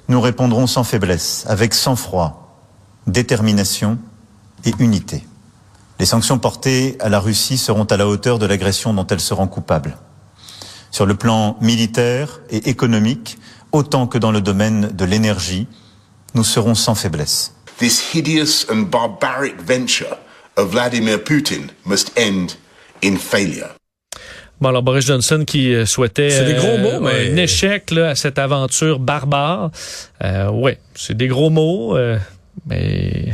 nous 0.07 0.21
répondrons 0.21 0.67
sans 0.67 0.83
faiblesse, 0.83 1.45
avec 1.47 1.73
sang-froid, 1.73 2.61
détermination 3.07 3.97
et 4.65 4.73
unité. 4.79 5.25
Les 5.99 6.05
sanctions 6.05 6.39
portées 6.39 6.95
à 6.99 7.09
la 7.09 7.19
Russie 7.19 7.57
seront 7.57 7.85
à 7.85 7.97
la 7.97 8.07
hauteur 8.07 8.39
de 8.39 8.45
l'agression 8.45 8.93
dont 8.93 9.07
elle 9.07 9.19
se 9.19 9.33
rend 9.33 9.47
coupable. 9.47 9.97
Sur 10.91 11.05
le 11.05 11.15
plan 11.15 11.57
militaire 11.59 12.39
et 12.49 12.69
économique, 12.69 13.37
autant 13.71 14.07
que 14.07 14.17
dans 14.17 14.31
le 14.31 14.41
domaine 14.41 14.89
de 14.93 15.05
l'énergie, 15.05 15.67
nous 16.35 16.43
serons 16.43 16.75
sans 16.75 16.95
faiblesse. 16.95 17.53
This 17.79 18.13
hideous 18.13 18.65
and 18.71 18.89
barbaric 18.89 19.55
venture 19.61 20.17
of 20.55 20.71
Vladimir 20.71 21.23
Putin 21.23 21.67
must 21.85 22.11
end 22.17 22.55
in 23.03 23.17
failure. 23.17 23.69
Bon, 24.59 24.69
alors 24.69 24.81
Boris 24.83 25.05
Johnson 25.05 25.43
qui 25.45 25.73
euh, 25.73 25.85
souhaitait 25.85 26.29
C'est 26.31 26.45
des 26.45 26.53
gros 26.55 26.77
mots, 26.77 26.99
mais- 27.01 27.31
un 27.31 27.35
échec 27.37 27.91
là, 27.91 28.09
à 28.09 28.15
cette 28.15 28.39
aventure 28.39 28.99
barbare. 28.99 29.69
Euh, 30.23 30.49
ouais, 30.49 30.79
c'est 30.95 31.15
des 31.15 31.27
gros 31.27 31.49
mots, 31.51 31.95
euh, 31.95 32.17
mais 32.65 33.33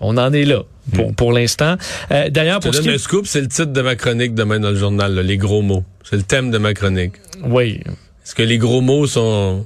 on 0.00 0.16
en 0.18 0.32
est 0.32 0.44
là 0.44 0.62
pour, 0.94 1.14
pour 1.14 1.32
l'instant. 1.32 1.76
Euh, 2.10 2.28
D'ailleurs, 2.30 2.58
Hmm. 2.58 2.62
Pour 2.62 2.74
ce 2.74 2.78
donne 2.78 2.86
qui 2.88 2.90
un 2.92 2.94
est... 2.94 2.98
scoop, 2.98 3.26
c'est 3.26 3.40
le 3.42 3.48
titre 3.48 3.72
de 3.72 3.80
ma 3.82 3.94
chronique 3.94 4.34
demain 4.34 4.58
dans 4.58 4.70
le 4.70 4.76
journal, 4.76 5.14
là, 5.14 5.22
les 5.22 5.36
gros 5.36 5.62
mots. 5.62 5.84
C'est 6.02 6.16
le 6.16 6.22
thème 6.22 6.50
de 6.50 6.58
ma 6.58 6.74
chronique. 6.74 7.12
Oui, 7.44 7.80
Est-ce 8.24 8.34
que 8.34 8.42
les 8.42 8.58
gros 8.58 8.80
mots 8.80 9.06
sont 9.06 9.64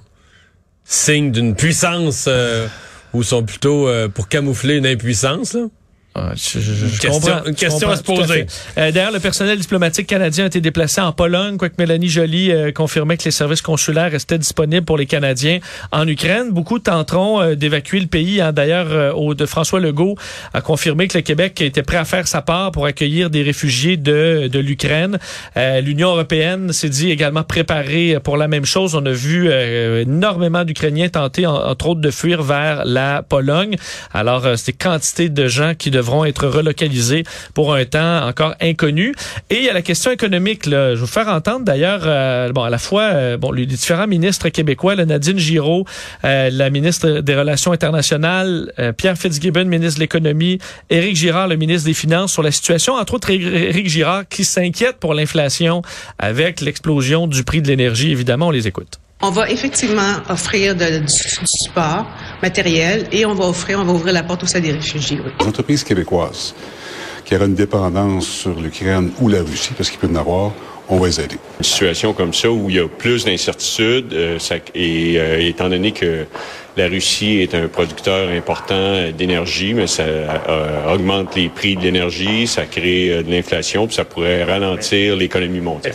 signes 0.84 1.32
d'une 1.32 1.54
puissance 1.54 2.26
euh, 2.28 2.66
ou 3.14 3.22
sont 3.22 3.42
plutôt 3.42 3.88
euh, 3.88 4.08
pour 4.08 4.28
camoufler 4.28 4.76
une 4.76 4.86
impuissance? 4.86 5.54
Là? 5.54 5.62
Ah, 6.16 6.30
je- 6.36 6.60
je- 6.60 6.72
je 6.74 7.00
question- 7.00 7.10
comprends, 7.10 7.44
une 7.44 7.54
question 7.56 7.88
à 7.90 7.96
se 7.96 8.02
poser. 8.04 8.46
Euh, 8.78 8.92
D'ailleurs, 8.92 9.10
le 9.10 9.18
personnel 9.18 9.58
diplomatique 9.58 10.06
canadien 10.06 10.44
a 10.44 10.46
été 10.46 10.60
déplacé 10.60 11.00
en 11.00 11.10
Pologne, 11.12 11.56
quoique 11.56 11.74
Mélanie 11.78 12.08
Joly 12.08 12.52
euh, 12.52 12.70
confirmait 12.70 13.16
que 13.16 13.24
les 13.24 13.32
services 13.32 13.62
consulaires 13.62 14.12
restaient 14.12 14.38
disponibles 14.38 14.84
pour 14.86 14.96
les 14.96 15.06
Canadiens 15.06 15.58
en 15.90 16.06
Ukraine. 16.06 16.52
Beaucoup 16.52 16.78
tenteront 16.78 17.40
euh, 17.42 17.54
d'évacuer 17.56 17.98
le 17.98 18.06
pays. 18.06 18.40
hein. 18.40 18.52
D'ailleurs, 18.52 19.14
de 19.34 19.46
François 19.46 19.80
Legault 19.80 20.14
a 20.52 20.60
confirmé 20.60 21.08
que 21.08 21.18
le 21.18 21.22
Québec 21.22 21.60
était 21.60 21.82
prêt 21.82 21.96
à 21.96 22.04
faire 22.04 22.28
sa 22.28 22.42
part 22.42 22.70
pour 22.70 22.86
accueillir 22.86 23.28
des 23.28 23.42
réfugiés 23.42 23.96
de, 23.96 24.46
de 24.46 24.58
l'Ukraine. 24.60 25.18
L'Union 25.56 26.10
européenne 26.10 26.72
s'est 26.72 26.88
dit 26.88 27.10
également 27.10 27.42
préparée 27.42 28.18
pour 28.22 28.36
la 28.36 28.46
même 28.48 28.64
chose. 28.66 28.94
On 28.94 29.04
a 29.04 29.10
vu 29.12 29.50
énormément 30.00 30.64
d'Ukrainiens 30.64 31.08
tenter, 31.08 31.46
en- 31.46 31.54
entre 31.56 31.88
autres, 31.88 32.00
de 32.00 32.10
fuir 32.10 32.42
vers 32.42 32.84
la 32.84 33.22
Pologne. 33.22 33.76
Alors, 34.12 34.46
c'est 34.56 34.66
des 34.66 34.72
quantités 34.78 35.28
de 35.28 35.46
gens 35.48 35.74
qui 35.74 35.90
devront 36.04 36.24
être 36.24 36.46
relocalisés 36.46 37.24
pour 37.54 37.74
un 37.74 37.84
temps 37.84 38.26
encore 38.26 38.54
inconnu. 38.60 39.14
Et 39.50 39.56
il 39.56 39.64
y 39.64 39.70
a 39.70 39.72
la 39.72 39.82
question 39.82 40.10
économique. 40.10 40.66
Là. 40.66 40.90
Je 40.90 40.94
vais 40.94 41.00
vous 41.00 41.06
faire 41.06 41.28
entendre 41.28 41.64
d'ailleurs, 41.64 42.02
euh, 42.04 42.52
bon, 42.52 42.62
à 42.62 42.70
la 42.70 42.78
fois, 42.78 43.02
euh, 43.02 43.36
bon, 43.36 43.50
les 43.50 43.66
différents 43.66 44.06
ministres 44.06 44.48
québécois, 44.50 44.94
là, 44.94 45.06
Nadine 45.06 45.38
Giraud, 45.38 45.84
euh, 46.24 46.50
la 46.52 46.70
ministre 46.70 47.20
des 47.20 47.34
Relations 47.34 47.72
internationales, 47.72 48.72
euh, 48.78 48.92
Pierre 48.92 49.16
Fitzgibbon, 49.16 49.64
ministre 49.64 49.96
de 49.96 50.00
l'Économie, 50.00 50.58
Éric 50.90 51.16
Girard, 51.16 51.48
le 51.48 51.56
ministre 51.56 51.86
des 51.86 51.94
Finances, 51.94 52.32
sur 52.32 52.42
la 52.42 52.50
situation, 52.50 52.94
entre 52.94 53.14
autres 53.14 53.30
Éric 53.30 53.88
Girard, 53.88 54.28
qui 54.28 54.44
s'inquiète 54.44 54.96
pour 54.98 55.14
l'inflation 55.14 55.82
avec 56.18 56.60
l'explosion 56.60 57.26
du 57.26 57.44
prix 57.44 57.62
de 57.62 57.68
l'énergie. 57.68 58.10
Évidemment, 58.12 58.48
on 58.48 58.50
les 58.50 58.68
écoute. 58.68 58.98
On 59.22 59.30
va 59.30 59.48
effectivement 59.50 60.14
offrir 60.28 60.74
de- 60.74 60.98
du, 60.98 61.04
du 61.04 61.46
support 61.46 62.06
matériel 62.42 63.06
et 63.12 63.24
on 63.24 63.34
va 63.34 63.46
offrir, 63.46 63.78
on 63.80 63.84
va 63.84 63.92
ouvrir 63.92 64.12
la 64.12 64.22
porte 64.22 64.42
aussi 64.42 64.56
à 64.56 64.60
des 64.60 64.72
réfugiés. 64.72 65.18
oui. 65.24 65.32
Les 65.40 65.46
entreprises 65.46 65.82
québécoises 65.84 66.54
qui 67.24 67.34
auraient 67.34 67.46
une 67.46 67.54
dépendance 67.54 68.26
sur 68.26 68.60
l'Ukraine 68.60 69.10
ou 69.20 69.28
la 69.28 69.40
Russie, 69.42 69.70
parce 69.76 69.88
qu'il 69.90 69.98
peut 69.98 70.08
y 70.08 70.10
en 70.10 70.16
avoir, 70.16 70.52
on 70.90 70.98
va 70.98 71.06
les 71.06 71.18
aider. 71.20 71.36
Une 71.58 71.64
situation 71.64 72.12
comme 72.12 72.34
ça 72.34 72.50
où 72.50 72.68
il 72.68 72.76
y 72.76 72.78
a 72.80 72.86
plus 72.86 73.24
d'incertitudes 73.24 74.12
euh, 74.12 74.38
ça- 74.38 74.56
et 74.74 75.14
euh, 75.18 75.40
étant 75.40 75.70
donné 75.70 75.92
que 75.92 76.26
la 76.76 76.86
Russie 76.88 77.38
est 77.40 77.54
un 77.54 77.68
producteur 77.68 78.28
important 78.28 79.10
d'énergie, 79.16 79.72
mais 79.72 79.86
ça 79.86 80.02
euh, 80.02 80.92
augmente 80.94 81.34
les 81.34 81.48
prix 81.48 81.76
de 81.76 81.80
l'énergie, 81.82 82.46
ça 82.46 82.66
crée 82.66 83.10
euh, 83.10 83.22
de 83.22 83.30
l'inflation, 83.30 83.86
puis 83.86 83.96
ça 83.96 84.04
pourrait 84.04 84.44
ralentir 84.44 85.16
l'économie 85.16 85.60
mondiale. 85.62 85.94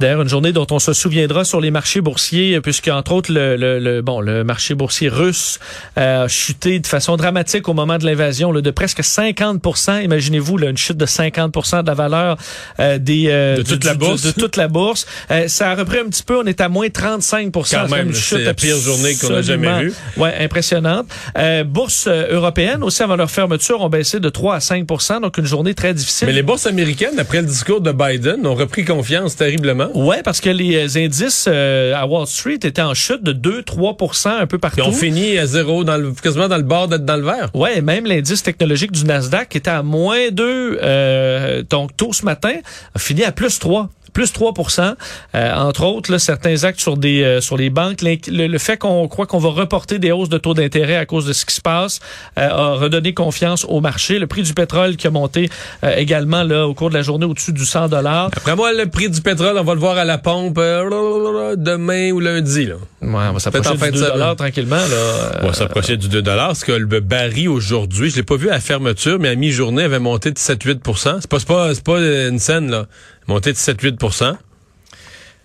D'ailleurs, 0.00 0.22
une 0.22 0.28
journée 0.28 0.52
dont 0.52 0.66
on 0.70 0.78
se 0.78 0.92
souviendra 0.92 1.44
sur 1.44 1.60
les 1.60 1.70
marchés 1.70 2.00
boursiers, 2.00 2.60
puisque 2.60 2.88
entre 2.88 3.12
autres 3.12 3.32
le, 3.32 3.56
le, 3.56 3.78
le- 3.78 4.00
bon 4.02 4.20
le 4.20 4.44
marché 4.44 4.74
boursier 4.74 5.08
russe 5.08 5.58
euh, 5.98 6.24
a 6.24 6.28
chuté 6.28 6.78
de 6.78 6.86
façon 6.86 7.16
dramatique 7.16 7.68
au 7.68 7.74
moment 7.74 7.98
de 7.98 8.04
l'invasion, 8.06 8.52
de 8.52 8.70
presque 8.70 9.00
50% 9.00 10.04
Imaginez-vous 10.04 10.58
une 10.58 10.76
chute 10.76 10.96
de 10.96 11.06
50% 11.06 11.82
de 11.82 11.86
la 11.88 11.94
valeur 11.94 12.36
euh, 12.80 12.98
des 12.98 13.26
euh, 13.28 13.56
De 13.56 13.62
du- 13.62 13.72
toute 13.72 13.84
la 13.84 13.94
bourse. 13.94 14.22
de 14.22 14.30
toute 14.30 14.56
la 14.56 14.68
bourse. 14.68 15.06
Euh, 15.30 15.48
ça 15.48 15.70
a 15.70 15.74
repris 15.74 15.98
un 15.98 16.06
petit 16.08 16.22
peu. 16.22 16.38
On 16.38 16.44
est 16.44 16.60
à 16.60 16.68
moins 16.68 16.88
35 16.88 17.50
Quand 17.52 17.88
même, 17.88 18.14
c'est 18.14 18.38
la 18.44 18.54
pire 18.54 18.76
journée 18.78 19.14
qu'on 19.16 19.34
a 19.34 19.42
jamais 19.42 19.82
vue. 19.82 19.94
Ouais, 20.16 20.34
impressionnante. 20.40 21.06
Euh, 21.36 21.64
bourse 21.64 22.06
euh, 22.06 22.28
européenne 22.30 22.82
aussi 22.82 23.02
avant 23.02 23.16
leur 23.16 23.30
fermeture 23.30 23.80
ont 23.80 23.88
baissé 23.88 24.20
de 24.20 24.28
3 24.28 24.54
à 24.56 24.58
5% 24.58 25.20
donc 25.22 25.38
une 25.38 25.46
journée 25.46 25.74
très 25.74 25.94
difficile. 25.94 26.26
Mais 26.28 26.32
les 26.34 26.42
bourses 26.42 26.66
américaines, 26.66 27.18
après 27.18 27.40
le 27.40 27.46
discours 27.48 27.80
de 27.80 27.92
Biden, 27.92 28.46
ont 28.46 28.54
repris 28.54 28.84
confiance 28.84 29.34
terriblement. 29.36 29.87
Ouais, 29.94 30.22
parce 30.22 30.40
que 30.40 30.50
les 30.50 30.96
indices 30.98 31.46
euh, 31.48 31.94
à 31.94 32.06
Wall 32.06 32.26
Street 32.26 32.58
étaient 32.62 32.82
en 32.82 32.94
chute 32.94 33.22
de 33.22 33.32
2-3% 33.32 34.28
un 34.28 34.46
peu 34.46 34.58
partout. 34.58 34.80
Ils 34.80 34.88
ont 34.88 34.92
fini 34.92 35.38
à 35.38 35.46
zéro, 35.46 35.84
dans 35.84 35.96
le, 35.96 36.12
quasiment 36.12 36.48
dans 36.48 36.56
le 36.56 36.62
bord 36.62 36.88
d'être 36.88 37.04
dans 37.04 37.16
le 37.16 37.24
vert. 37.24 37.50
Ouais, 37.54 37.80
même 37.80 38.06
l'indice 38.06 38.42
technologique 38.42 38.92
du 38.92 39.04
Nasdaq 39.04 39.54
était 39.56 39.70
à 39.70 39.82
moins 39.82 40.30
2, 40.30 40.78
euh, 40.82 41.62
donc 41.68 41.96
tôt 41.96 42.12
ce 42.12 42.24
matin, 42.24 42.54
a 42.94 42.98
fini 42.98 43.24
à 43.24 43.32
plus 43.32 43.58
3 43.58 43.88
plus 44.12 44.32
3% 44.32 44.94
euh, 45.34 45.54
Entre 45.54 45.84
autres, 45.84 46.10
là, 46.10 46.18
certains 46.18 46.64
actes 46.64 46.80
sur 46.80 46.96
des 46.96 47.22
euh, 47.22 47.40
sur 47.40 47.56
les 47.56 47.70
banques, 47.70 48.02
le, 48.02 48.46
le 48.46 48.58
fait 48.58 48.76
qu'on 48.76 49.06
croit 49.08 49.26
qu'on 49.26 49.38
va 49.38 49.50
reporter 49.50 49.98
des 49.98 50.12
hausses 50.12 50.28
de 50.28 50.38
taux 50.38 50.54
d'intérêt 50.54 50.96
à 50.96 51.06
cause 51.06 51.26
de 51.26 51.32
ce 51.32 51.46
qui 51.46 51.54
se 51.54 51.60
passe 51.60 52.00
euh, 52.38 52.48
a 52.48 52.74
redonné 52.74 53.14
confiance 53.14 53.64
au 53.68 53.80
marché. 53.80 54.18
Le 54.18 54.26
prix 54.26 54.42
du 54.42 54.54
pétrole 54.54 54.96
qui 54.96 55.06
a 55.06 55.10
monté 55.10 55.48
euh, 55.84 55.94
également 55.96 56.42
là 56.42 56.66
au 56.66 56.74
cours 56.74 56.88
de 56.88 56.94
la 56.94 57.02
journée 57.02 57.26
au-dessus 57.26 57.52
du 57.52 57.64
100 57.64 57.88
dollars. 57.88 58.30
Après 58.36 58.56
moi, 58.56 58.72
le 58.72 58.86
prix 58.86 59.08
du 59.08 59.20
pétrole, 59.20 59.56
on 59.58 59.64
va 59.64 59.74
le 59.74 59.77
voir 59.78 59.96
à 59.96 60.04
la 60.04 60.18
pompe 60.18 60.56
demain 60.58 62.10
ou 62.10 62.20
lundi. 62.20 62.66
Là. 62.66 62.74
Ouais, 63.00 63.08
on 63.30 63.32
va 63.32 63.38
s'approcher 63.38 63.90
du 63.90 63.98
2 63.98 64.00
dollars 64.00 64.36
tranquillement. 64.36 64.76
Là, 64.76 65.40
on 65.42 65.46
va 65.46 65.52
s'approcher 65.54 65.96
du 65.96 66.08
2 66.08 66.22
dollars. 66.22 66.48
Parce 66.48 66.64
que 66.64 66.72
le 66.72 67.00
baril 67.00 67.48
aujourd'hui, 67.48 68.10
je 68.10 68.16
l'ai 68.16 68.22
pas 68.22 68.36
vu 68.36 68.48
à 68.48 68.52
la 68.52 68.60
fermeture, 68.60 69.18
mais 69.18 69.28
à 69.28 69.34
mi-journée, 69.34 69.84
avait 69.84 69.98
monté 69.98 70.30
de 70.30 70.38
7-8 70.38 71.20
C'est 71.20 71.28
pas, 71.28 71.38
pas, 71.40 71.70
pas 71.84 71.98
une 72.00 72.38
scène, 72.38 72.70
là 72.70 72.86
monté 73.28 73.52
de 73.52 73.58
7-8 73.58 74.38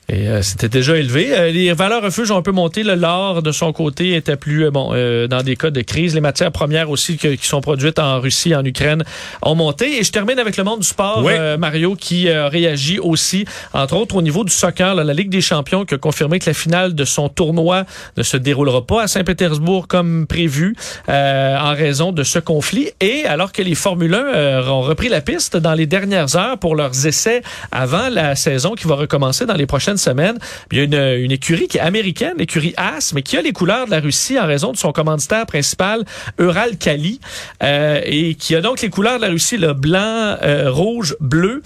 et 0.09 0.27
euh, 0.27 0.41
c'était 0.41 0.69
déjà 0.69 0.97
élevé. 0.97 1.33
Euh, 1.33 1.51
les 1.51 1.71
valeurs 1.71 2.03
refuges 2.03 2.29
ont 2.31 2.37
un 2.37 2.41
peu 2.41 2.51
monté. 2.51 2.83
Le 2.83 2.95
l'or, 2.95 3.41
de 3.41 3.51
son 3.51 3.71
côté, 3.71 4.15
était 4.15 4.35
plus, 4.35 4.65
euh, 4.65 4.71
bon, 4.71 4.89
dans 5.27 5.43
des 5.43 5.55
cas 5.55 5.69
de 5.69 5.81
crise. 5.81 6.13
Les 6.13 6.21
matières 6.21 6.51
premières 6.51 6.89
aussi 6.89 7.17
qui 7.17 7.37
sont 7.41 7.61
produites 7.61 7.99
en 7.99 8.19
Russie, 8.19 8.53
en 8.53 8.65
Ukraine, 8.65 9.03
ont 9.41 9.55
monté. 9.55 9.99
Et 9.99 10.03
je 10.03 10.11
termine 10.11 10.39
avec 10.39 10.57
le 10.57 10.63
monde 10.63 10.81
du 10.81 10.87
sport, 10.87 11.23
Mario, 11.57 11.95
qui 11.95 12.29
réagit 12.29 12.99
aussi, 12.99 13.45
entre 13.73 13.95
autres 13.95 14.15
au 14.15 14.21
niveau 14.21 14.43
du 14.43 14.51
soccer. 14.51 14.95
la 14.95 15.13
Ligue 15.13 15.29
des 15.29 15.41
champions 15.41 15.85
qui 15.85 15.93
a 15.93 15.97
confirmé 15.97 16.39
que 16.39 16.49
la 16.49 16.53
finale 16.53 16.95
de 16.95 17.05
son 17.05 17.29
tournoi 17.29 17.85
ne 18.17 18.23
se 18.23 18.37
déroulera 18.37 18.85
pas 18.85 19.03
à 19.03 19.07
Saint-Pétersbourg 19.07 19.87
comme 19.87 20.27
prévu 20.27 20.75
en 21.07 21.73
raison 21.73 22.11
de 22.11 22.23
ce 22.23 22.39
conflit. 22.39 22.89
Et 22.99 23.25
alors 23.25 23.51
que 23.51 23.61
les 23.61 23.75
Formule 23.75 24.15
1 24.15 24.67
ont 24.67 24.81
repris 24.81 25.09
la 25.09 25.21
piste 25.21 25.57
dans 25.57 25.73
les 25.73 25.85
dernières 25.85 26.35
heures 26.35 26.57
pour 26.57 26.75
leurs 26.75 27.05
essais 27.05 27.41
avant 27.71 28.09
la 28.09 28.35
saison 28.35 28.73
qui 28.73 28.87
va 28.87 28.95
recommencer 28.95 29.45
dans 29.45 29.55
les 29.55 29.65
prochaines 29.65 29.92
semaine. 29.97 30.37
Il 30.71 30.77
y 30.77 30.81
a 30.81 30.83
une, 30.83 31.23
une 31.23 31.31
écurie 31.31 31.67
qui 31.67 31.77
est 31.77 31.81
américaine, 31.81 32.35
l'écurie 32.37 32.73
As, 32.77 33.13
mais 33.13 33.21
qui 33.21 33.37
a 33.37 33.41
les 33.41 33.53
couleurs 33.53 33.85
de 33.85 33.91
la 33.91 33.99
Russie 33.99 34.39
en 34.39 34.45
raison 34.45 34.71
de 34.71 34.77
son 34.77 34.91
commanditaire 34.91 35.45
principal, 35.45 36.03
Ural 36.39 36.77
Kali, 36.77 37.19
euh, 37.61 38.01
et 38.05 38.35
qui 38.35 38.55
a 38.55 38.61
donc 38.61 38.81
les 38.81 38.89
couleurs 38.89 39.17
de 39.17 39.21
la 39.21 39.29
Russie, 39.29 39.57
le 39.57 39.73
blanc, 39.73 40.37
euh, 40.41 40.71
rouge, 40.71 41.15
bleu. 41.19 41.61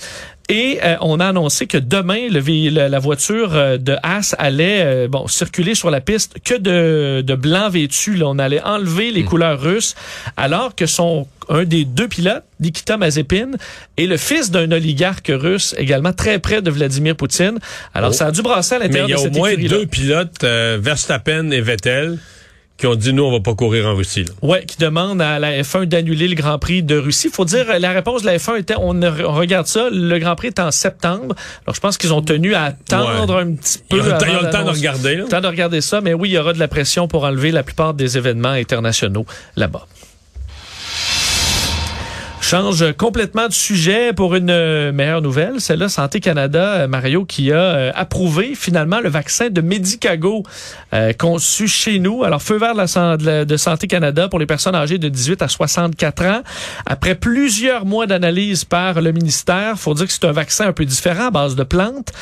Et 0.50 0.80
euh, 0.82 0.96
on 1.02 1.20
a 1.20 1.28
annoncé 1.28 1.68
que 1.68 1.78
demain, 1.78 2.30
le, 2.30 2.88
la 2.88 3.00
voiture 3.00 3.54
euh, 3.54 3.78
de 3.78 3.98
Haas 4.02 4.34
allait 4.40 4.82
euh, 4.82 5.08
bon 5.10 5.28
circuler 5.28 5.76
sur 5.76 5.92
la 5.92 6.00
piste 6.00 6.36
que 6.44 6.56
de, 6.56 7.22
de 7.22 7.36
blanc 7.36 7.70
vêtu. 7.70 8.16
Là. 8.16 8.28
On 8.30 8.40
allait 8.40 8.62
enlever 8.62 9.12
les 9.12 9.24
hmm. 9.24 9.28
couleurs 9.28 9.62
russes, 9.62 9.96
alors 10.38 10.74
que 10.74 10.86
son 10.86 11.28
un 11.50 11.64
des 11.64 11.86
deux 11.86 12.10
pilotes, 12.10 12.44
Nikita 12.60 12.98
Mazepin, 12.98 13.52
est 13.98 14.06
le 14.06 14.18
fils 14.18 14.52
d'un 14.52 14.70
oligarque 14.72 15.32
russe, 15.34 15.74
également 15.78 16.12
très 16.12 16.40
près 16.40 16.62
de 16.62 16.70
Vladimir 16.70 17.16
Poutine. 17.16 17.60
Alors, 17.94 18.10
oh. 18.10 18.14
ça 18.14 18.28
a 18.28 18.32
dû 18.32 18.42
brasser 18.42 18.76
à 18.76 18.80
l'intérieur 18.80 19.08
de 19.08 19.16
cette 19.16 19.34
Mais 19.34 19.40
il 19.40 19.44
y 19.44 19.46
a 19.46 19.58
au 19.58 19.70
moins 19.70 19.80
deux 19.80 19.86
pilotes, 19.86 20.44
Verstappen 20.44 21.52
et 21.52 21.62
Vettel, 21.62 22.18
qui 22.78 22.88
ont 22.88 22.96
dit 22.96 23.14
nous 23.14 23.24
on 23.24 23.32
va 23.32 23.40
pas 23.40 23.56
courir 23.56 23.88
en 23.88 23.96
Russie. 23.96 24.24
Là. 24.24 24.32
Ouais, 24.42 24.66
qui 24.66 24.78
demandent 24.78 25.22
à 25.22 25.40
la 25.40 25.62
F1 25.62 25.86
d'annuler 25.86 26.28
le 26.28 26.36
Grand 26.36 26.60
Prix 26.60 26.84
de 26.84 26.98
Russie. 26.98 27.30
Faut 27.32 27.46
dire 27.46 27.80
la 27.80 27.92
réponse 27.92 28.22
de 28.22 28.28
la 28.28 28.38
F1 28.38 28.60
était 28.60 28.76
on, 28.78 28.90
regarde 29.34 29.68
ça, 29.68 29.90
le 29.92 30.18
Grand 30.20 30.36
Prix 30.36 30.48
est 30.48 30.60
en 30.60 30.72
septembre. 30.72 31.36
Alors 31.66 31.76
je 31.76 31.80
pense 31.80 31.98
qu'ils 31.98 32.14
ont 32.14 32.22
tenu 32.22 32.54
à 32.54 32.64
attendre 32.66 33.38
un 33.38 33.54
petit 33.54 33.80
peu. 33.90 33.98
Ils 33.98 34.02
ont, 34.02 34.06
le 34.06 34.52
temps 34.52 34.64
de 34.64 34.70
regarder. 34.70 35.16
Le 35.16 35.26
temps 35.26 35.42
de 35.42 35.48
regarder 35.48 35.82
ça, 35.82 36.02
mais 36.02 36.14
oui, 36.14 36.30
il 36.30 36.34
y 36.34 36.38
aura 36.38 36.54
de 36.54 36.60
la 36.60 36.68
pression 36.68 37.08
pour 37.08 37.24
enlever 37.24 37.52
la 37.52 37.64
plupart 37.64 37.94
des 37.94 38.18
événements 38.18 38.50
internationaux 38.50 39.26
là-bas 39.56 39.88
change 42.48 42.94
complètement 42.94 43.50
de 43.50 43.54
sujet 43.54 44.14
pour 44.14 44.34
une 44.34 44.50
euh, 44.50 44.94
meilleure 44.94 45.22
nouvelle. 45.22 45.60
C'est 45.60 45.76
là 45.76 45.90
Santé 45.90 46.22
Canada, 46.22 46.76
euh, 46.76 46.88
Mario, 46.88 47.26
qui 47.26 47.52
a 47.52 47.58
euh, 47.58 47.92
approuvé 47.94 48.56
finalement 48.56 49.02
le 49.02 49.10
vaccin 49.10 49.50
de 49.50 49.60
Medicago 49.60 50.44
conçu 51.20 51.68
chez 51.68 52.00
nous. 52.00 52.24
Alors, 52.24 52.42
feu 52.42 52.58
vert 52.58 52.74
de, 52.76 53.58
Santé 53.58 53.88
Canada 53.88 54.30
pour 54.30 54.40
les 54.40 54.46
personnes 54.46 54.76
âgées 54.76 54.98
de 54.98 55.10
18 55.10 55.42
à 55.42 55.50
64 55.50 56.26
ans. 56.26 56.42
Après 56.86 57.16
plusieurs 57.16 57.86
mois 57.86 58.08
d'analyse 58.08 58.64
par 58.64 59.02
le 59.02 59.12
ministère, 59.12 59.78
faut 59.78 59.94
dire 59.94 60.08
que 60.08 60.14
c'est 60.14 60.26
un 60.26 60.32
vaccin 60.32 60.68
un 60.68 60.74
peu 60.74 60.86
différent 60.86 61.28
à 61.28 61.32
base 61.32 61.56
de 61.56 61.64
plantes 61.64 62.14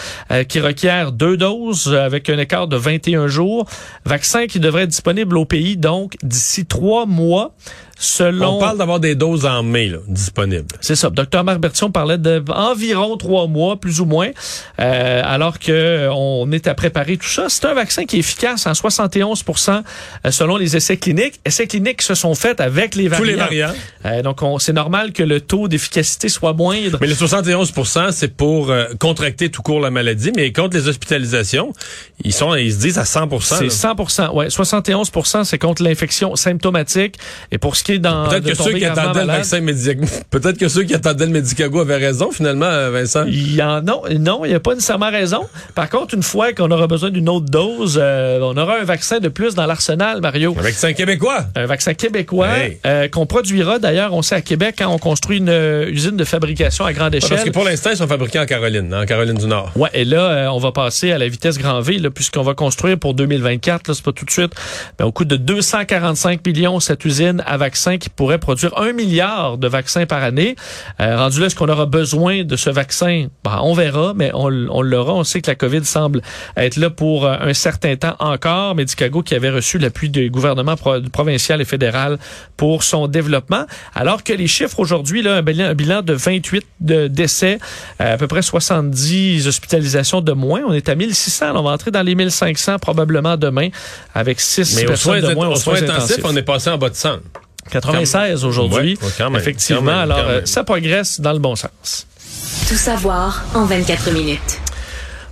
qui 0.49 0.59
requiert 0.59 1.11
deux 1.11 1.37
doses 1.37 1.93
avec 1.93 2.29
un 2.29 2.39
écart 2.39 2.67
de 2.67 2.75
21 2.75 3.27
jours. 3.27 3.67
Vaccin 4.05 4.47
qui 4.47 4.59
devrait 4.59 4.83
être 4.83 4.89
disponible 4.89 5.37
au 5.37 5.45
pays 5.45 5.77
donc 5.77 6.15
d'ici 6.23 6.65
trois 6.65 7.05
mois. 7.05 7.53
Selon... 7.97 8.57
On 8.57 8.59
parle 8.59 8.77
d'avoir 8.77 8.99
des 8.99 9.15
doses 9.15 9.45
en 9.45 9.63
mai 9.63 9.87
là, 9.87 9.97
disponibles. 10.07 10.75
C'est 10.81 10.95
ça. 10.95 11.09
Docteur 11.09 11.43
Marc 11.43 11.59
Bertion 11.59 11.91
parlait 11.91 12.17
d'environ 12.17 13.17
trois 13.17 13.47
mois, 13.47 13.77
plus 13.79 14.01
ou 14.01 14.05
moins, 14.05 14.29
euh, 14.79 15.21
alors 15.23 15.59
que 15.59 15.71
euh, 15.71 16.13
on 16.13 16.51
est 16.51 16.67
à 16.67 16.73
préparer 16.73 17.17
tout 17.17 17.27
ça. 17.27 17.45
C'est 17.47 17.65
un 17.65 17.73
vaccin 17.73 18.05
qui 18.05 18.17
est 18.17 18.19
efficace 18.19 18.67
en 18.67 18.73
71% 18.73 19.81
euh, 20.25 20.31
selon 20.31 20.57
les 20.57 20.75
essais 20.75 20.97
cliniques. 20.97 21.39
Essais 21.45 21.67
cliniques 21.67 22.01
se 22.01 22.15
sont 22.15 22.35
faits 22.35 22.59
avec 22.59 22.95
les 22.95 23.07
variants. 23.07 23.23
Tous 23.23 23.29
les 23.29 23.35
variants. 23.35 23.73
Euh, 24.05 24.21
donc, 24.21 24.41
c'est 24.59 24.73
normal 24.73 25.13
que 25.13 25.23
le 25.23 25.41
taux 25.41 25.67
d'efficacité 25.67 26.29
soit 26.29 26.53
moindre. 26.53 26.97
Mais 27.01 27.07
le 27.07 27.15
71% 27.15 28.11
c'est 28.11 28.35
pour 28.35 28.69
euh, 28.69 28.85
contracter 28.99 29.49
tout 29.49 29.61
court 29.61 29.79
la 29.79 29.91
maladie, 29.91 30.31
mais 30.35 30.51
contre 30.51 30.75
les 30.75 30.87
hospitalisations, 30.87 31.73
ils 32.23 32.33
sont, 32.33 32.53
ils 32.55 32.73
se 32.73 32.79
disent 32.79 32.97
à 32.97 33.05
100 33.05 33.29
C'est 33.41 33.69
100 33.69 33.95
ouais. 34.33 34.47
71% 34.47 35.43
c'est 35.43 35.57
contre 35.57 35.83
l'infection 35.83 36.35
symptomatique. 36.35 37.17
Et 37.51 37.57
pour 37.57 37.75
ce 37.75 37.83
Peut-être 37.85 38.45
que 38.45 38.55
ceux 38.55 38.73
qui 38.73 38.85
attendaient 38.85 39.21
le 39.21 39.27
vaccin 39.27 39.61
Peut-être 40.31 40.57
que 40.57 40.67
ceux 40.67 40.83
qui 40.83 40.93
attendaient 40.95 41.25
le 41.25 41.31
Medicago 41.31 41.81
avaient 41.81 41.97
raison, 41.97 42.31
finalement, 42.31 42.65
euh, 42.65 42.89
Vincent. 42.89 43.25
Il 43.27 43.55
y 43.55 43.61
en... 43.61 43.81
Non, 43.81 44.01
non, 44.19 44.45
il 44.45 44.49
n'y 44.49 44.55
a 44.55 44.59
pas 44.59 44.73
nécessairement 44.73 45.11
raison. 45.11 45.45
Par 45.75 45.89
contre, 45.89 46.15
une 46.15 46.23
fois 46.23 46.53
qu'on 46.53 46.71
aura 46.71 46.87
besoin 46.87 47.11
d'une 47.11 47.29
autre 47.29 47.45
dose, 47.45 47.99
euh, 48.01 48.39
on 48.41 48.57
aura 48.57 48.79
un 48.79 48.83
vaccin 48.83 49.19
de 49.19 49.29
plus 49.29 49.53
dans 49.53 49.65
l'arsenal, 49.65 50.21
Mario. 50.21 50.55
Un 50.57 50.63
vaccin 50.63 50.93
québécois. 50.93 51.45
Un 51.55 51.65
vaccin 51.65 51.93
québécois 51.93 52.47
euh, 52.85 53.07
qu'on 53.07 53.25
produira, 53.25 53.79
d'ailleurs, 53.79 54.13
on 54.13 54.21
sait 54.21 54.35
à 54.35 54.41
Québec, 54.41 54.75
quand 54.79 54.91
on 54.91 54.97
construit 54.97 55.37
une 55.37 55.85
usine 55.87 56.17
de 56.17 56.23
fabrication 56.23 56.85
à 56.85 56.93
grande 56.93 57.13
échelle. 57.13 57.29
parce 57.29 57.43
que 57.43 57.49
pour 57.51 57.65
l'instant, 57.65 57.91
ils 57.91 57.97
sont 57.97 58.07
fabriqués 58.07 58.39
en 58.39 58.45
Caroline, 58.45 58.93
en 58.93 59.05
Caroline 59.05 59.37
du 59.37 59.47
Nord. 59.47 59.71
Ouais, 59.75 59.89
et 59.93 60.05
là, 60.05 60.49
on 60.51 60.57
va 60.57 60.71
passer 60.71 61.11
à 61.11 61.17
la 61.17 61.27
vitesse 61.27 61.57
grand 61.57 61.81
V, 61.81 61.99
puisqu'on 62.13 62.43
va 62.43 62.53
construire 62.53 62.97
pour 62.97 63.13
2024, 63.13 63.87
là, 63.87 63.93
c'est 63.93 64.03
pas 64.03 64.11
tout 64.11 64.25
de 64.25 64.31
suite, 64.31 64.53
mais 64.99 65.05
au 65.05 65.11
coût 65.11 65.25
de 65.25 65.35
245 65.35 66.45
millions, 66.45 66.79
cette 66.79 67.05
usine 67.05 67.43
à 67.45 67.57
vaccin 67.57 67.74
qui 67.99 68.09
pourrait 68.09 68.39
produire 68.39 68.77
un 68.79 68.93
milliard 68.93 69.57
de 69.57 69.67
vaccins 69.67 70.05
par 70.05 70.23
année. 70.23 70.55
Euh, 70.99 71.17
rendu 71.17 71.39
là, 71.39 71.47
est-ce 71.47 71.55
qu'on 71.55 71.69
aura 71.69 71.85
besoin 71.85 72.43
de 72.43 72.55
ce 72.55 72.69
vaccin? 72.69 73.27
Ben, 73.43 73.59
on 73.61 73.73
verra, 73.73 74.13
mais 74.15 74.31
on, 74.33 74.47
on 74.47 74.81
l'aura. 74.81 75.13
On 75.13 75.23
sait 75.23 75.41
que 75.41 75.49
la 75.49 75.55
COVID 75.55 75.85
semble 75.85 76.21
être 76.57 76.77
là 76.77 76.89
pour 76.89 77.25
euh, 77.25 77.35
un 77.39 77.53
certain 77.53 77.95
temps 77.95 78.15
encore. 78.19 78.75
Medicago 78.75 79.21
qui 79.21 79.35
avait 79.35 79.49
reçu 79.49 79.77
l'appui 79.77 80.09
du 80.09 80.29
gouvernement 80.29 80.75
provincial 81.11 81.61
et 81.61 81.65
fédéral 81.65 82.17
pour 82.57 82.83
son 82.83 83.07
développement. 83.07 83.65
Alors 83.93 84.23
que 84.23 84.33
les 84.33 84.47
chiffres 84.47 84.79
aujourd'hui, 84.79 85.21
là, 85.21 85.35
un 85.35 85.41
bilan, 85.41 85.65
un 85.65 85.73
bilan 85.73 86.01
de 86.01 86.13
28 86.13 86.65
de 86.79 87.07
décès, 87.07 87.59
euh, 88.01 88.13
à 88.13 88.17
peu 88.17 88.27
près 88.27 88.41
70 88.41 89.47
hospitalisations 89.47 90.21
de 90.21 90.31
moins. 90.31 90.61
On 90.67 90.73
est 90.73 90.89
à 90.89 90.95
1600. 90.95 91.53
on 91.55 91.63
va 91.63 91.71
entrer 91.71 91.91
dans 91.91 92.03
les 92.03 92.15
1500 92.15 92.79
probablement 92.79 93.37
demain 93.37 93.69
avec 94.13 94.39
6 94.39 94.85
personnes 94.85 95.21
de 95.21 95.33
moins 95.33 95.49
aux 95.49 95.55
soins, 95.55 95.81
intensifs. 95.81 96.23
On 96.23 96.35
est 96.35 96.41
passé 96.41 96.69
en 96.69 96.77
bas 96.77 96.89
de 96.89 96.95
100. 96.95 97.17
96 97.71 98.45
aujourd'hui. 98.45 98.97
Effectivement, 99.35 99.99
alors 99.99 100.19
euh, 100.19 100.41
ça 100.45 100.63
progresse 100.63 101.19
dans 101.19 101.33
le 101.33 101.39
bon 101.39 101.55
sens. 101.55 102.07
Tout 102.67 102.75
savoir 102.75 103.43
en 103.53 103.65
24 103.65 104.11
minutes. 104.11 104.61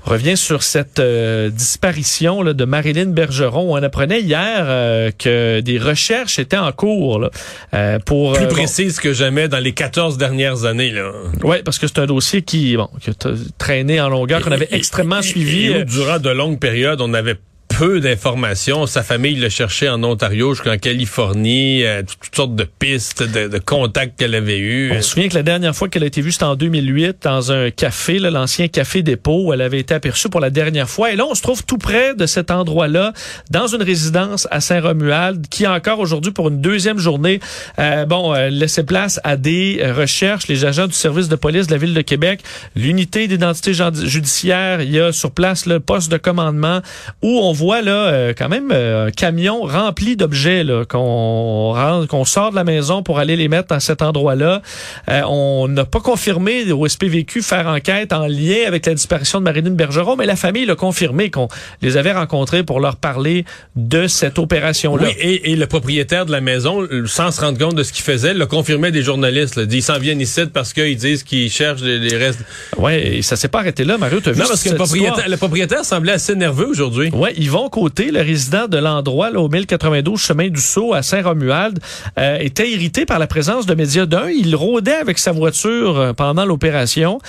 On 0.05 0.11
revient 0.11 0.35
sur 0.35 0.63
cette 0.63 0.99
euh, 0.99 1.49
disparition 1.49 2.41
là, 2.41 2.51
de 2.51 2.65
Marilyn 2.65 3.05
Bergeron. 3.05 3.73
On 3.73 3.81
apprenait 3.81 4.19
hier 4.19 4.65
euh, 4.67 5.11
que 5.17 5.61
des 5.61 5.79
recherches 5.79 6.39
étaient 6.39 6.57
en 6.57 6.73
cours 6.73 7.19
là, 7.19 7.99
pour 7.99 8.33
plus 8.33 8.47
précise 8.47 8.99
que 8.99 9.13
jamais 9.13 9.47
dans 9.47 9.59
les 9.59 9.71
14 9.71 10.17
dernières 10.17 10.65
années 10.65 10.91
là. 10.91 11.11
Oui, 11.43 11.57
parce 11.63 11.79
que 11.79 11.87
c'est 11.87 11.99
un 11.99 12.05
dossier 12.05 12.41
qui 12.41 12.75
bon 12.75 12.89
qui 12.99 13.11
a 13.11 13.13
traîné 13.57 14.01
en 14.01 14.09
longueur 14.09 14.41
qu'on 14.41 14.51
avait 14.51 14.67
extrêmement 14.71 15.21
suivi. 15.21 15.85
durant 15.85 16.19
de 16.19 16.29
longues 16.29 16.59
périodes, 16.59 16.99
on 16.99 17.13
avait 17.13 17.37
peu 17.85 17.99
d'informations. 17.99 18.87
Sa 18.87 19.03
famille 19.03 19.35
le 19.35 19.49
cherchait 19.49 19.89
en 19.89 20.01
Ontario 20.05 20.53
jusqu'en 20.53 20.77
Californie, 20.77 21.83
euh, 21.83 22.01
toutes 22.01 22.33
sortes 22.33 22.55
de 22.55 22.63
pistes, 22.63 23.23
de, 23.23 23.49
de 23.49 23.57
contacts 23.57 24.17
qu'elle 24.17 24.35
avait 24.35 24.59
eus. 24.59 24.93
On 24.93 25.01
se 25.01 25.09
souvient 25.09 25.27
que 25.27 25.33
la 25.33 25.43
dernière 25.43 25.75
fois 25.75 25.89
qu'elle 25.89 26.03
a 26.03 26.05
été 26.05 26.21
vue, 26.21 26.31
c'était 26.31 26.45
en 26.45 26.55
2008 26.55 27.17
dans 27.23 27.51
un 27.51 27.71
café, 27.71 28.19
l'ancien 28.19 28.69
café 28.69 29.01
dépôt, 29.01 29.47
où 29.47 29.53
elle 29.53 29.59
avait 29.59 29.79
été 29.79 29.93
aperçue 29.93 30.29
pour 30.29 30.39
la 30.39 30.49
dernière 30.49 30.89
fois. 30.89 31.11
Et 31.11 31.17
là, 31.17 31.25
on 31.29 31.35
se 31.35 31.41
trouve 31.41 31.65
tout 31.65 31.77
près 31.77 32.15
de 32.15 32.25
cet 32.25 32.51
endroit-là, 32.51 33.11
dans 33.51 33.67
une 33.67 33.83
résidence 33.83 34.47
à 34.49 34.61
Saint-Romuald, 34.61 35.49
qui 35.49 35.67
encore 35.67 35.99
aujourd'hui, 35.99 36.31
pour 36.31 36.47
une 36.47 36.61
deuxième 36.61 36.99
journée, 36.99 37.41
euh, 37.79 38.05
bon, 38.05 38.33
euh, 38.33 38.47
laissait 38.47 38.85
place 38.85 39.19
à 39.25 39.35
des 39.35 39.83
recherches. 39.91 40.47
Les 40.47 40.63
agents 40.63 40.87
du 40.87 40.93
service 40.93 41.27
de 41.27 41.35
police 41.35 41.67
de 41.67 41.73
la 41.73 41.79
ville 41.79 41.93
de 41.93 42.01
Québec, 42.01 42.39
l'unité 42.77 43.27
d'identité 43.27 43.73
judiciaire, 43.73 44.81
il 44.81 44.91
y 44.91 45.01
a 45.01 45.11
sur 45.11 45.31
place 45.31 45.65
le 45.65 45.81
poste 45.81 46.09
de 46.09 46.17
commandement 46.17 46.79
où 47.21 47.39
on 47.39 47.51
voit 47.51 47.72
là 47.81 47.91
euh, 47.91 48.33
quand 48.37 48.49
même 48.49 48.71
euh, 48.71 49.07
un 49.07 49.11
camion 49.11 49.61
rempli 49.61 50.15
d'objets 50.15 50.63
là, 50.63 50.85
qu'on 50.85 51.73
qu'on 52.09 52.25
sort 52.25 52.51
de 52.51 52.55
la 52.55 52.63
maison 52.63 53.03
pour 53.03 53.19
aller 53.19 53.35
les 53.35 53.47
mettre 53.47 53.69
dans 53.69 53.79
cet 53.79 54.01
endroit-là. 54.01 54.61
Euh, 55.09 55.21
on 55.27 55.67
n'a 55.67 55.85
pas 55.85 55.99
confirmé 55.99 56.71
au 56.71 56.87
SPVQ 56.87 57.41
faire 57.41 57.67
enquête 57.67 58.13
en 58.13 58.27
lien 58.27 58.67
avec 58.67 58.85
la 58.85 58.93
disparition 58.93 59.39
de 59.39 59.43
Marilyn 59.43 59.71
Bergeron, 59.71 60.15
mais 60.15 60.25
la 60.25 60.35
famille 60.35 60.65
l'a 60.65 60.75
confirmé 60.75 61.29
qu'on 61.31 61.47
les 61.81 61.97
avait 61.97 62.13
rencontrés 62.13 62.63
pour 62.63 62.79
leur 62.79 62.95
parler 62.95 63.45
de 63.75 64.07
cette 64.07 64.39
opération-là. 64.39 65.07
Oui, 65.07 65.15
et, 65.19 65.51
et 65.51 65.55
le 65.55 65.67
propriétaire 65.67 66.25
de 66.25 66.31
la 66.31 66.41
maison, 66.41 66.87
sans 67.05 67.31
se 67.31 67.41
rendre 67.41 67.57
compte 67.57 67.75
de 67.75 67.83
ce 67.83 67.91
qu'il 67.93 68.03
faisait, 68.03 68.33
le 68.33 68.45
confirmait 68.45 68.91
des 68.91 69.03
journalistes. 69.03 69.55
Là, 69.55 69.65
dit, 69.65 69.77
ils 69.77 69.83
s'en 69.83 69.99
viennent 69.99 70.21
ici 70.21 70.41
parce 70.51 70.73
qu'ils 70.73 70.97
disent 70.97 71.23
qu'ils 71.23 71.51
cherchent 71.51 71.81
les, 71.81 72.17
restes. 72.17 72.41
Ouais, 72.77 73.17
et 73.17 73.21
ça 73.21 73.35
s'est 73.35 73.47
pas 73.47 73.59
arrêté 73.59 73.83
là, 73.83 73.97
Mario. 73.97 74.19
Vu 74.19 74.31
Non, 74.31 74.45
parce 74.47 74.63
que 74.63 74.69
le 74.69 74.75
propriétaire, 74.75 75.11
histoire? 75.11 75.29
le 75.29 75.37
propriétaire 75.37 75.85
semblait 75.85 76.13
assez 76.13 76.35
nerveux 76.35 76.67
aujourd'hui. 76.67 77.09
Ouais, 77.11 77.33
Côté, 77.53 78.09
le 78.11 78.21
résident 78.21 78.67
de 78.67 78.77
l'endroit 78.77 79.29
au 79.31 79.47
1092 79.47 80.19
chemin 80.19 80.49
du 80.49 80.59
Sceau 80.59 80.93
à 80.93 81.03
Saint-Romuald, 81.03 81.79
euh, 82.17 82.37
était 82.39 82.69
irrité 82.69 83.05
par 83.05 83.19
la 83.19 83.27
présence 83.27 83.67
de 83.67 83.75
médias 83.75 84.07
d'un. 84.07 84.27
Il 84.29 84.55
rôdait 84.55 84.95
avec 84.95 85.19
sa 85.19 85.31
voiture 85.31 85.99
euh, 85.99 86.13
pendant 86.13 86.45
l'opération. 86.45 87.19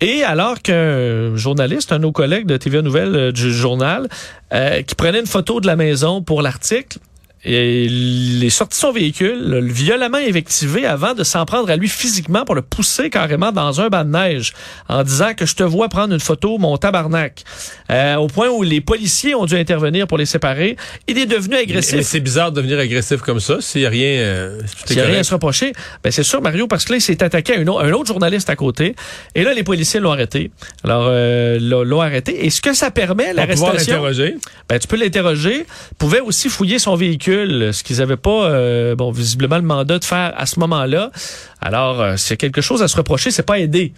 Et 0.00 0.22
alors 0.22 0.62
qu'un 0.62 1.34
journaliste, 1.34 1.90
un 1.92 1.96
de 1.96 2.02
nos 2.02 2.12
collègues 2.12 2.46
de 2.46 2.56
TVA 2.56 2.82
Nouvelle 2.82 3.16
euh, 3.16 3.32
du 3.32 3.52
journal, 3.52 4.08
qui 4.86 4.94
prenait 4.94 5.20
une 5.20 5.26
photo 5.26 5.60
de 5.60 5.66
la 5.66 5.76
maison 5.76 6.22
pour 6.22 6.42
l'article, 6.42 6.98
et 7.44 7.84
il 7.84 8.44
est 8.44 8.50
sorti 8.50 8.76
de 8.76 8.80
son 8.80 8.92
véhicule, 8.92 9.38
le 9.48 9.60
violemment 9.72 10.18
invectivé 10.18 10.86
avant 10.86 11.14
de 11.14 11.24
s'en 11.24 11.44
prendre 11.44 11.70
à 11.70 11.76
lui 11.76 11.88
physiquement 11.88 12.44
pour 12.44 12.54
le 12.54 12.62
pousser 12.62 13.10
carrément 13.10 13.50
dans 13.52 13.80
un 13.80 13.88
banc 13.88 14.04
de 14.04 14.10
neige 14.10 14.52
en 14.88 15.02
disant 15.02 15.34
que 15.34 15.44
je 15.46 15.54
te 15.56 15.62
vois 15.62 15.88
prendre 15.88 16.14
une 16.14 16.20
photo, 16.20 16.58
mon 16.58 16.76
tabarnak. 16.76 17.42
Euh, 17.90 18.14
au 18.16 18.28
point 18.28 18.48
où 18.48 18.62
les 18.62 18.80
policiers 18.80 19.34
ont 19.34 19.44
dû 19.46 19.56
intervenir 19.56 20.06
pour 20.06 20.18
les 20.18 20.26
séparer. 20.26 20.76
Il 21.08 21.18
est 21.18 21.26
devenu 21.26 21.56
Mais 21.56 21.62
agressif. 21.62 22.00
c'est 22.02 22.20
bizarre 22.20 22.52
de 22.52 22.56
devenir 22.60 22.78
agressif 22.78 23.20
comme 23.22 23.40
ça 23.40 23.60
s'il 23.60 23.80
n'y 23.82 23.86
a 23.86 23.90
rien. 23.90 24.08
euh, 24.20 24.60
S'il 24.86 25.00
a 25.00 25.04
rien 25.04 25.18
à 25.20 25.24
se 25.24 25.34
reprocher, 25.34 25.72
ben 26.04 26.10
c'est 26.12 26.22
sûr, 26.22 26.40
Mario, 26.42 26.66
parce 26.68 26.84
que 26.84 26.92
là, 26.92 26.98
il 26.98 27.02
s'est 27.02 27.22
attaqué 27.22 27.56
à 27.56 27.60
un, 27.60 27.66
au- 27.66 27.78
un 27.78 27.90
autre 27.92 28.06
journaliste 28.06 28.48
à 28.50 28.56
côté. 28.56 28.94
Et 29.34 29.42
là, 29.42 29.52
les 29.52 29.62
policiers 29.64 29.98
l'ont 30.00 30.12
arrêté. 30.12 30.50
Alors, 30.84 31.06
euh, 31.08 31.58
l'ont 31.60 32.00
arrêté. 32.00 32.46
Et 32.46 32.50
ce 32.50 32.60
que 32.60 32.72
ça 32.72 32.90
permet, 32.90 33.32
l'arrestation... 33.34 33.72
l'interroger. 33.74 34.36
Ben, 34.68 34.78
tu 34.78 34.86
peux 34.86 34.96
l'interroger. 34.96 35.66
Pouvait 35.98 36.20
aussi 36.20 36.48
fouiller 36.48 36.78
son 36.78 36.94
véhicule, 36.94 37.31
ce 37.72 37.82
qu'ils 37.82 37.98
n'avaient 37.98 38.16
pas, 38.16 38.46
euh, 38.50 38.94
bon, 38.94 39.10
visiblement 39.10 39.56
le 39.56 39.62
mandat 39.62 39.98
de 39.98 40.04
faire 40.04 40.32
à 40.36 40.46
ce 40.46 40.58
moment-là. 40.60 41.10
Alors, 41.60 42.00
euh, 42.00 42.14
c'est 42.16 42.36
quelque 42.36 42.60
chose 42.60 42.82
à 42.82 42.88
se 42.88 42.96
reprocher, 42.96 43.30
c'est 43.30 43.42
pas 43.42 43.58
aider. 43.58 43.92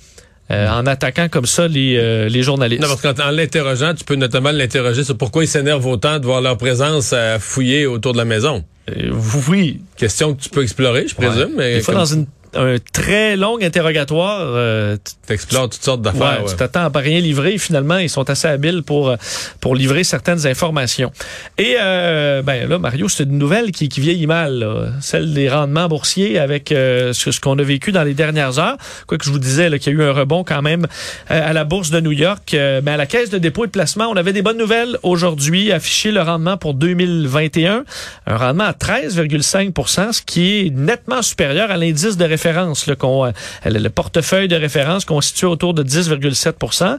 euh, 0.50 0.68
en 0.68 0.84
attaquant 0.86 1.28
comme 1.30 1.46
ça 1.46 1.68
les, 1.68 1.96
euh, 1.96 2.28
les 2.28 2.42
journalistes. 2.42 2.82
Non, 2.82 2.88
parce 2.88 3.00
qu'en 3.00 3.14
en 3.26 3.30
l'interrogeant, 3.30 3.94
tu 3.94 4.04
peux 4.04 4.14
notamment 4.16 4.50
l'interroger 4.52 5.02
sur 5.02 5.16
pourquoi 5.16 5.42
ils 5.44 5.48
s'énervent 5.48 5.86
autant 5.86 6.18
de 6.18 6.26
voir 6.26 6.42
leur 6.42 6.58
présence 6.58 7.14
à 7.14 7.38
fouiller 7.38 7.86
autour 7.86 8.12
de 8.12 8.18
la 8.18 8.26
maison. 8.26 8.62
Euh, 8.90 9.10
oui. 9.48 9.80
Question 9.96 10.34
que 10.34 10.42
tu 10.42 10.50
peux 10.50 10.62
explorer, 10.62 11.08
je 11.08 11.14
présume. 11.14 11.52
mais 11.56 11.76
Des 11.76 11.80
fois, 11.80 11.94
comme 11.94 12.02
dans 12.02 12.12
une, 12.14 12.26
un 12.56 12.76
très 12.92 13.36
long 13.36 13.58
interrogatoire, 13.62 14.40
euh, 14.42 14.96
tu 15.26 15.32
explores 15.32 15.68
toutes 15.68 15.82
sortes 15.82 16.02
d'affaires. 16.02 16.42
ouais. 16.44 16.50
Tu 16.50 16.56
t'attends 16.56 16.84
à 16.84 16.90
pas 16.90 17.00
rien 17.00 17.20
livrer. 17.20 17.58
Finalement, 17.58 17.98
ils 17.98 18.10
sont 18.10 18.28
assez 18.30 18.48
habiles 18.48 18.82
pour 18.82 19.08
euh, 19.10 19.16
pour 19.60 19.74
livrer 19.74 20.04
certaines 20.04 20.46
informations. 20.46 21.12
Et 21.58 21.76
euh, 21.80 22.42
ben 22.42 22.68
là, 22.68 22.78
Mario, 22.78 23.08
c'est 23.08 23.24
une 23.24 23.38
nouvelle 23.38 23.72
qui, 23.72 23.88
qui 23.88 24.00
vieillit 24.00 24.26
mal, 24.26 24.58
là. 24.58 24.86
celle 25.00 25.32
des 25.34 25.48
rendements 25.48 25.88
boursiers 25.88 26.38
avec 26.38 26.72
euh, 26.72 27.12
ce, 27.12 27.30
ce 27.30 27.40
qu'on 27.40 27.58
a 27.58 27.62
vécu 27.62 27.92
dans 27.92 28.02
les 28.04 28.14
dernières 28.14 28.58
heures. 28.58 28.76
Quoi 29.06 29.18
que 29.18 29.24
je 29.24 29.30
vous 29.30 29.38
disais 29.38 29.70
qu'il 29.78 29.92
y 29.92 29.96
a 29.96 29.98
eu 30.00 30.08
un 30.08 30.12
rebond 30.12 30.44
quand 30.44 30.62
même 30.62 30.86
euh, 31.30 31.50
à 31.50 31.52
la 31.52 31.64
bourse 31.64 31.90
de 31.90 32.00
New 32.00 32.12
York, 32.12 32.54
Euh, 32.54 32.80
mais 32.84 32.92
à 32.92 32.96
la 32.96 33.06
caisse 33.06 33.30
de 33.30 33.38
dépôt 33.38 33.64
et 33.64 33.66
de 33.66 33.72
placement, 33.72 34.06
on 34.08 34.16
avait 34.16 34.32
des 34.32 34.42
bonnes 34.42 34.58
nouvelles 34.58 34.98
aujourd'hui. 35.02 35.72
Affiché 35.72 36.12
le 36.12 36.22
rendement 36.22 36.56
pour 36.56 36.74
2021, 36.74 37.84
un 38.26 38.36
rendement 38.36 38.64
à 38.64 38.72
13,5 38.72 40.12
ce 40.12 40.22
qui 40.22 40.66
est 40.66 40.70
nettement 40.70 41.22
supérieur 41.22 41.70
à 41.70 41.76
l'indice 41.76 42.16
de 42.16 42.24
référence, 42.24 42.43
là, 42.52 42.96
qu'on, 42.96 43.26
euh, 43.26 43.30
le 43.64 43.78
le 43.78 43.90
portefeuille 43.90 44.48
de 44.48 44.57
référence 44.57 45.04
constitué 45.04 45.46
autour 45.46 45.74
de 45.74 45.83
10,7% 45.83 46.98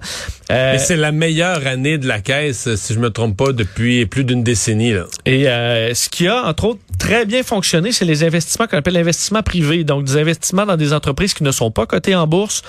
Euh, 0.51 0.73
Mais 0.73 0.77
c'est 0.77 0.95
la 0.95 1.11
meilleure 1.11 1.65
année 1.65 1.97
de 1.97 2.07
la 2.07 2.19
caisse, 2.19 2.73
si 2.75 2.93
je 2.93 2.99
me 2.99 3.09
trompe 3.09 3.35
pas, 3.35 3.51
depuis 3.51 4.05
plus 4.05 4.23
d'une 4.23 4.43
décennie. 4.43 4.93
Là. 4.93 5.05
Et 5.25 5.49
euh, 5.49 5.93
ce 5.95 6.09
qui 6.09 6.27
a, 6.27 6.43
entre 6.45 6.65
autres, 6.65 6.79
très 6.97 7.25
bien 7.25 7.43
fonctionné, 7.43 7.91
c'est 7.91 8.05
les 8.05 8.23
investissements 8.23 8.67
qu'on 8.67 8.77
appelle 8.77 8.93
l'investissement 8.93 9.43
privé. 9.43 9.83
Donc, 9.83 10.05
des 10.05 10.17
investissements 10.17 10.65
dans 10.65 10.77
des 10.77 10.93
entreprises 10.93 11.33
qui 11.33 11.43
ne 11.43 11.51
sont 11.51 11.71
pas 11.71 11.85
cotées 11.85 12.15
en 12.15 12.27
bourse. 12.27 12.61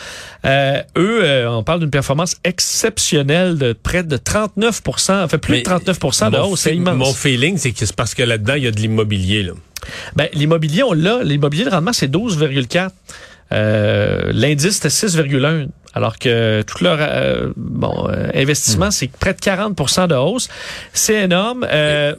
Euh, 0.45 0.83
eux, 0.97 1.21
euh, 1.25 1.49
on 1.49 1.63
parle 1.63 1.81
d'une 1.81 1.91
performance 1.91 2.37
exceptionnelle 2.45 3.59
de 3.59 3.73
près 3.73 4.03
de 4.03 4.17
39 4.17 4.83
en 5.09 5.29
fait 5.29 5.39
plus 5.39 5.53
Mais 5.53 5.59
de 5.59 5.65
39 5.65 5.99
de 6.31 6.39
hausse. 6.39 6.61
C'est 6.61 6.77
immense. 6.77 6.97
Mon 6.97 7.13
feeling, 7.13 7.57
c'est 7.59 7.73
que 7.73 7.85
c'est 7.85 7.95
parce 7.95 8.15
que 8.15 8.23
là-dedans, 8.23 8.55
il 8.55 8.65
y 8.65 8.67
a 8.67 8.71
de 8.71 8.81
l'immobilier. 8.81 9.43
Là. 9.43 9.53
Ben, 10.15 10.29
l'immobilier, 10.33 10.83
on 10.83 10.93
l'a. 10.93 11.23
L'immobilier, 11.23 11.65
le 11.65 11.71
rendement, 11.71 11.93
c'est 11.93 12.11
12,4. 12.11 12.91
Euh, 13.53 14.33
L'indice, 14.33 14.81
c'était 14.81 14.89
6,1. 14.89 15.69
Alors 15.97 16.19
que 16.19 16.61
tout 16.61 16.85
leur 16.85 16.99
euh, 17.01 17.53
bon, 17.57 18.09
euh, 18.11 18.29
investissement, 18.35 18.91
c'est 18.91 19.09
près 19.09 19.33
de 19.33 19.39
40% 19.39 20.09
de 20.09 20.15
hausse. 20.15 20.49
C'est 20.93 21.23
énorme. 21.23 21.67
Euh, 21.73 22.15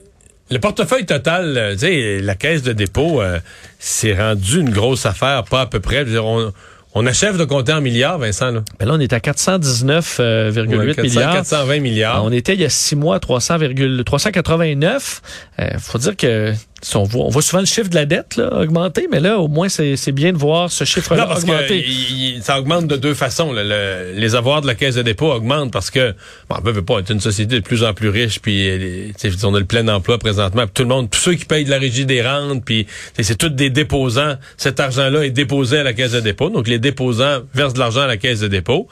Le 0.49 0.59
portefeuille 0.59 1.05
total, 1.05 1.57
euh, 1.57 1.73
tu 1.73 1.79
sais, 1.79 2.19
la 2.21 2.35
caisse 2.35 2.63
de 2.63 2.71
dépôt, 2.71 3.21
euh, 3.21 3.39
c'est 3.79 4.13
rendu 4.13 4.61
une 4.61 4.69
grosse 4.69 5.05
affaire, 5.05 5.43
pas 5.43 5.61
à 5.61 5.65
peu 5.65 5.79
près. 5.81 6.05
Dire, 6.05 6.25
on, 6.25 6.53
on 6.93 7.05
achève 7.05 7.37
de 7.37 7.43
compter 7.43 7.73
en 7.73 7.81
milliards, 7.81 8.17
Vincent. 8.17 8.51
Là. 8.51 8.63
ben 8.79 8.87
là, 8.87 8.93
on 8.95 8.99
est 8.99 9.11
à 9.11 9.19
419,8 9.19 10.75
Ouais, 10.75 10.93
400, 10.95 11.01
milliards. 11.03 11.33
420 11.33 11.79
milliards. 11.79 12.23
On 12.23 12.31
était 12.31 12.53
il 12.53 12.61
y 12.61 12.65
a 12.65 12.69
six 12.69 12.95
mois 12.95 13.17
à 13.17 13.19
300, 13.19 13.57
389. 14.05 15.21
Euh, 15.59 15.69
faut 15.79 15.97
dire 15.97 16.15
que 16.15 16.53
si 16.81 16.95
on, 16.95 17.03
voit, 17.03 17.25
on 17.25 17.29
voit 17.29 17.41
souvent 17.41 17.59
le 17.61 17.65
chiffre 17.65 17.89
de 17.89 17.95
la 17.95 18.05
dette 18.05 18.35
là, 18.35 18.53
augmenter, 18.61 19.07
mais 19.11 19.19
là, 19.19 19.39
au 19.39 19.47
moins, 19.47 19.67
c'est 19.69 20.11
bien 20.11 20.31
de 20.31 20.37
voir 20.37 20.71
ce 20.71 20.83
chiffre-là 20.83 21.25
que 21.35 21.39
augmenter. 21.39 21.83
il- 21.87 22.35
il- 22.37 22.43
ça 22.43 22.59
augmente 22.59 22.85
de 22.87 22.95
deux 22.97 23.15
façons. 23.15 23.51
là. 23.51 23.63
Le- 23.63 24.19
les 24.19 24.35
avoirs 24.35 24.61
de 24.61 24.67
la 24.67 24.75
caisse 24.75 24.95
de 24.95 25.01
dépôt 25.01 25.31
augmentent 25.31 25.71
parce 25.73 25.89
que, 25.89 26.13
bon, 26.49 26.55
on 26.59 26.61
peut 26.61 26.81
pas 26.83 26.99
être 26.99 27.11
une 27.11 27.19
société 27.19 27.55
de 27.55 27.61
plus 27.63 27.83
en 27.83 27.93
plus 27.93 28.09
riche, 28.09 28.39
puis 28.39 28.69
euh, 28.69 29.11
on 29.43 29.55
a 29.55 29.59
le 29.59 29.65
plein 29.65 29.87
emploi 29.87 30.17
présentement. 30.19 30.63
puis 30.63 30.71
tout 30.75 30.83
le 30.83 30.89
monde, 30.89 31.09
tous 31.09 31.19
ceux 31.19 31.33
qui 31.33 31.45
payent 31.45 31.65
de 31.65 31.71
la 31.71 31.79
régie 31.79 32.05
des 32.05 32.21
rentes, 32.21 32.63
puis 32.63 32.85
c'est 33.19 33.37
tous 33.37 33.49
des 33.49 33.69
déposants. 33.71 34.35
Cet 34.57 34.79
argent-là 34.79 35.25
est 35.25 35.31
déposé 35.31 35.79
à 35.79 35.83
la 35.83 35.93
caisse 35.93 36.11
de 36.11 36.19
dépôt. 36.19 36.49
Donc 36.49 36.67
les 36.67 36.79
déposants 36.79 37.39
versent 37.55 37.73
de 37.73 37.79
l'argent 37.79 38.01
à 38.01 38.07
la 38.07 38.17
caisse 38.17 38.39
de 38.41 38.47
dépôt. 38.47 38.87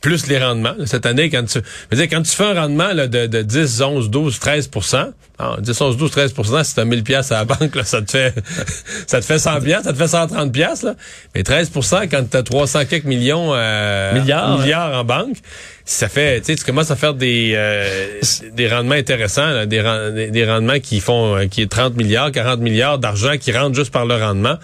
Plus 0.00 0.26
les 0.26 0.38
rendements. 0.38 0.74
Cette 0.84 1.06
année, 1.06 1.30
quand 1.30 1.44
tu, 1.44 1.58
dire, 1.94 2.08
quand 2.08 2.22
tu 2.22 2.32
fais 2.32 2.44
un 2.46 2.54
rendement 2.62 2.92
là, 2.92 3.06
de, 3.06 3.26
de 3.28 3.42
10, 3.42 3.82
11, 3.82 4.10
12, 4.10 4.38
13 4.40 4.68
ah, 5.42 5.56
10, 5.60 5.80
11, 5.80 5.96
12, 5.96 6.10
13% 6.10 6.64
si 6.64 6.74
t'as 6.74 6.84
1000 6.84 7.02
pièces 7.02 7.32
à 7.32 7.38
la 7.38 7.44
banque, 7.44 7.74
là, 7.74 7.84
ça 7.84 8.02
te 8.02 8.10
fait 8.10 8.34
ça 9.06 9.20
te 9.20 9.24
fait 9.24 9.38
100 9.38 9.60
pièces, 9.60 9.84
ça 9.84 9.92
te 9.92 9.98
fait 9.98 10.08
130 10.08 10.52
pièces 10.52 10.82
là. 10.82 10.94
Mais 11.34 11.42
13% 11.42 12.08
quand 12.08 12.28
t'as 12.28 12.42
300 12.42 12.84
quelques 12.86 13.04
millions 13.04 13.50
euh, 13.54 14.12
Milliards, 14.14 14.58
milliards 14.58 14.98
en 14.98 15.04
banque, 15.04 15.36
ça 15.84 16.08
fait 16.08 16.40
tu 16.40 16.46
sais 16.46 16.54
tu 16.54 16.64
commences 16.64 16.90
à 16.90 16.96
faire 16.96 17.14
des 17.14 17.52
euh, 17.56 18.20
des 18.52 18.68
rendements 18.68 18.94
intéressants, 18.94 19.50
là, 19.50 19.66
des, 19.66 20.30
des, 20.30 20.44
rendements 20.44 20.78
qui 20.78 21.00
font 21.00 21.36
euh, 21.36 21.46
qui 21.46 21.62
est 21.62 21.70
30 21.70 21.96
milliards, 21.96 22.30
40 22.30 22.60
milliards 22.60 22.98
d'argent 22.98 23.36
qui 23.38 23.52
rentrent 23.52 23.74
juste 23.74 23.92
par 23.92 24.06
le 24.06 24.14
rendement. 24.14 24.56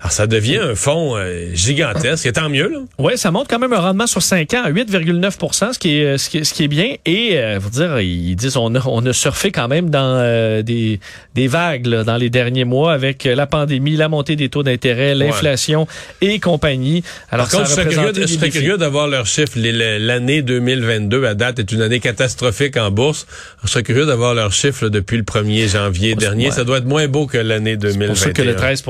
Alors 0.00 0.12
ça 0.12 0.26
devient 0.26 0.58
un 0.58 0.74
fonds 0.74 1.16
euh, 1.16 1.48
gigantesque, 1.54 2.26
et 2.26 2.32
tant 2.32 2.48
mieux 2.48 2.68
là. 2.68 2.78
Oui, 2.98 3.16
ça 3.16 3.30
montre 3.30 3.48
quand 3.48 3.58
même 3.58 3.72
un 3.72 3.80
rendement 3.80 4.06
sur 4.06 4.22
5 4.22 4.52
ans 4.54 4.62
à 4.64 4.70
8,9 4.70 5.72
ce 5.72 5.78
qui 5.78 5.98
est 5.98 6.18
ce 6.18 6.28
qui 6.28 6.38
est, 6.38 6.44
ce 6.44 6.52
qui 6.52 6.64
est 6.64 6.68
bien. 6.68 6.94
Et 7.06 7.38
euh, 7.38 7.60
faut 7.60 7.70
dire, 7.70 7.98
ils 8.00 8.36
disent 8.36 8.56
on 8.56 8.74
a 8.74 8.80
on 8.86 9.04
a 9.06 9.12
surfé 9.12 9.52
quand 9.52 9.68
même 9.68 9.88
dans 9.90 10.20
euh, 10.26 10.62
des 10.62 11.00
des 11.34 11.48
vagues 11.48 11.86
là, 11.86 12.04
dans 12.04 12.16
les 12.16 12.30
derniers 12.30 12.64
mois 12.64 12.92
avec 12.92 13.24
la 13.24 13.46
pandémie, 13.46 13.96
la 13.96 14.08
montée 14.08 14.36
des 14.36 14.48
taux 14.48 14.62
d'intérêt, 14.62 15.14
l'inflation 15.14 15.86
et 16.20 16.38
compagnie. 16.40 17.02
Alors 17.30 17.48
Par 17.48 17.58
contre, 17.60 17.70
je 17.70 17.74
ça 17.74 17.82
serais 17.82 17.92
curieux, 17.94 18.12
je 18.14 18.20
des 18.20 18.26
serais 18.26 18.50
curieux 18.50 18.78
d'avoir 18.78 19.08
leurs 19.08 19.26
chiffres. 19.26 19.58
L'année 19.58 20.42
2022, 20.42 21.24
à 21.24 21.34
date, 21.34 21.58
est 21.58 21.72
une 21.72 21.82
année 21.82 22.00
catastrophique 22.00 22.76
en 22.76 22.90
bourse. 22.90 23.26
Je 23.64 23.68
serais 23.68 23.82
curieux 23.82 24.06
d'avoir 24.06 24.34
leurs 24.34 24.52
chiffres 24.52 24.88
depuis 24.88 25.16
le 25.16 25.22
1er 25.22 25.68
janvier 25.68 26.14
dernier. 26.14 26.50
Ça 26.50 26.64
doit 26.64 26.78
être 26.78 26.86
moins 26.86 27.08
beau 27.08 27.26
que 27.26 27.38
l'année 27.38 27.72
C'est 27.80 27.92
2021. 27.96 28.08
pour 28.08 28.18
ça 28.18 28.30
que 28.30 28.42
le 28.42 28.56
13 28.56 28.84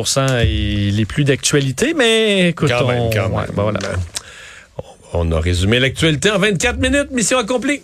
il 0.49 1.01
est 1.01 1.05
plus 1.05 1.25
d'actualité, 1.25 1.95
mais 1.97 2.49
écoute, 2.49 2.71
Quand 2.71 2.87
même, 2.89 3.03
ouais, 3.13 3.45
ben 3.55 3.63
voilà. 3.63 3.81
On 5.13 5.31
a 5.33 5.41
résumé 5.41 5.79
l'actualité 5.79 6.31
en 6.31 6.39
24 6.39 6.79
minutes. 6.79 7.11
Mission 7.11 7.39
accomplie. 7.39 7.81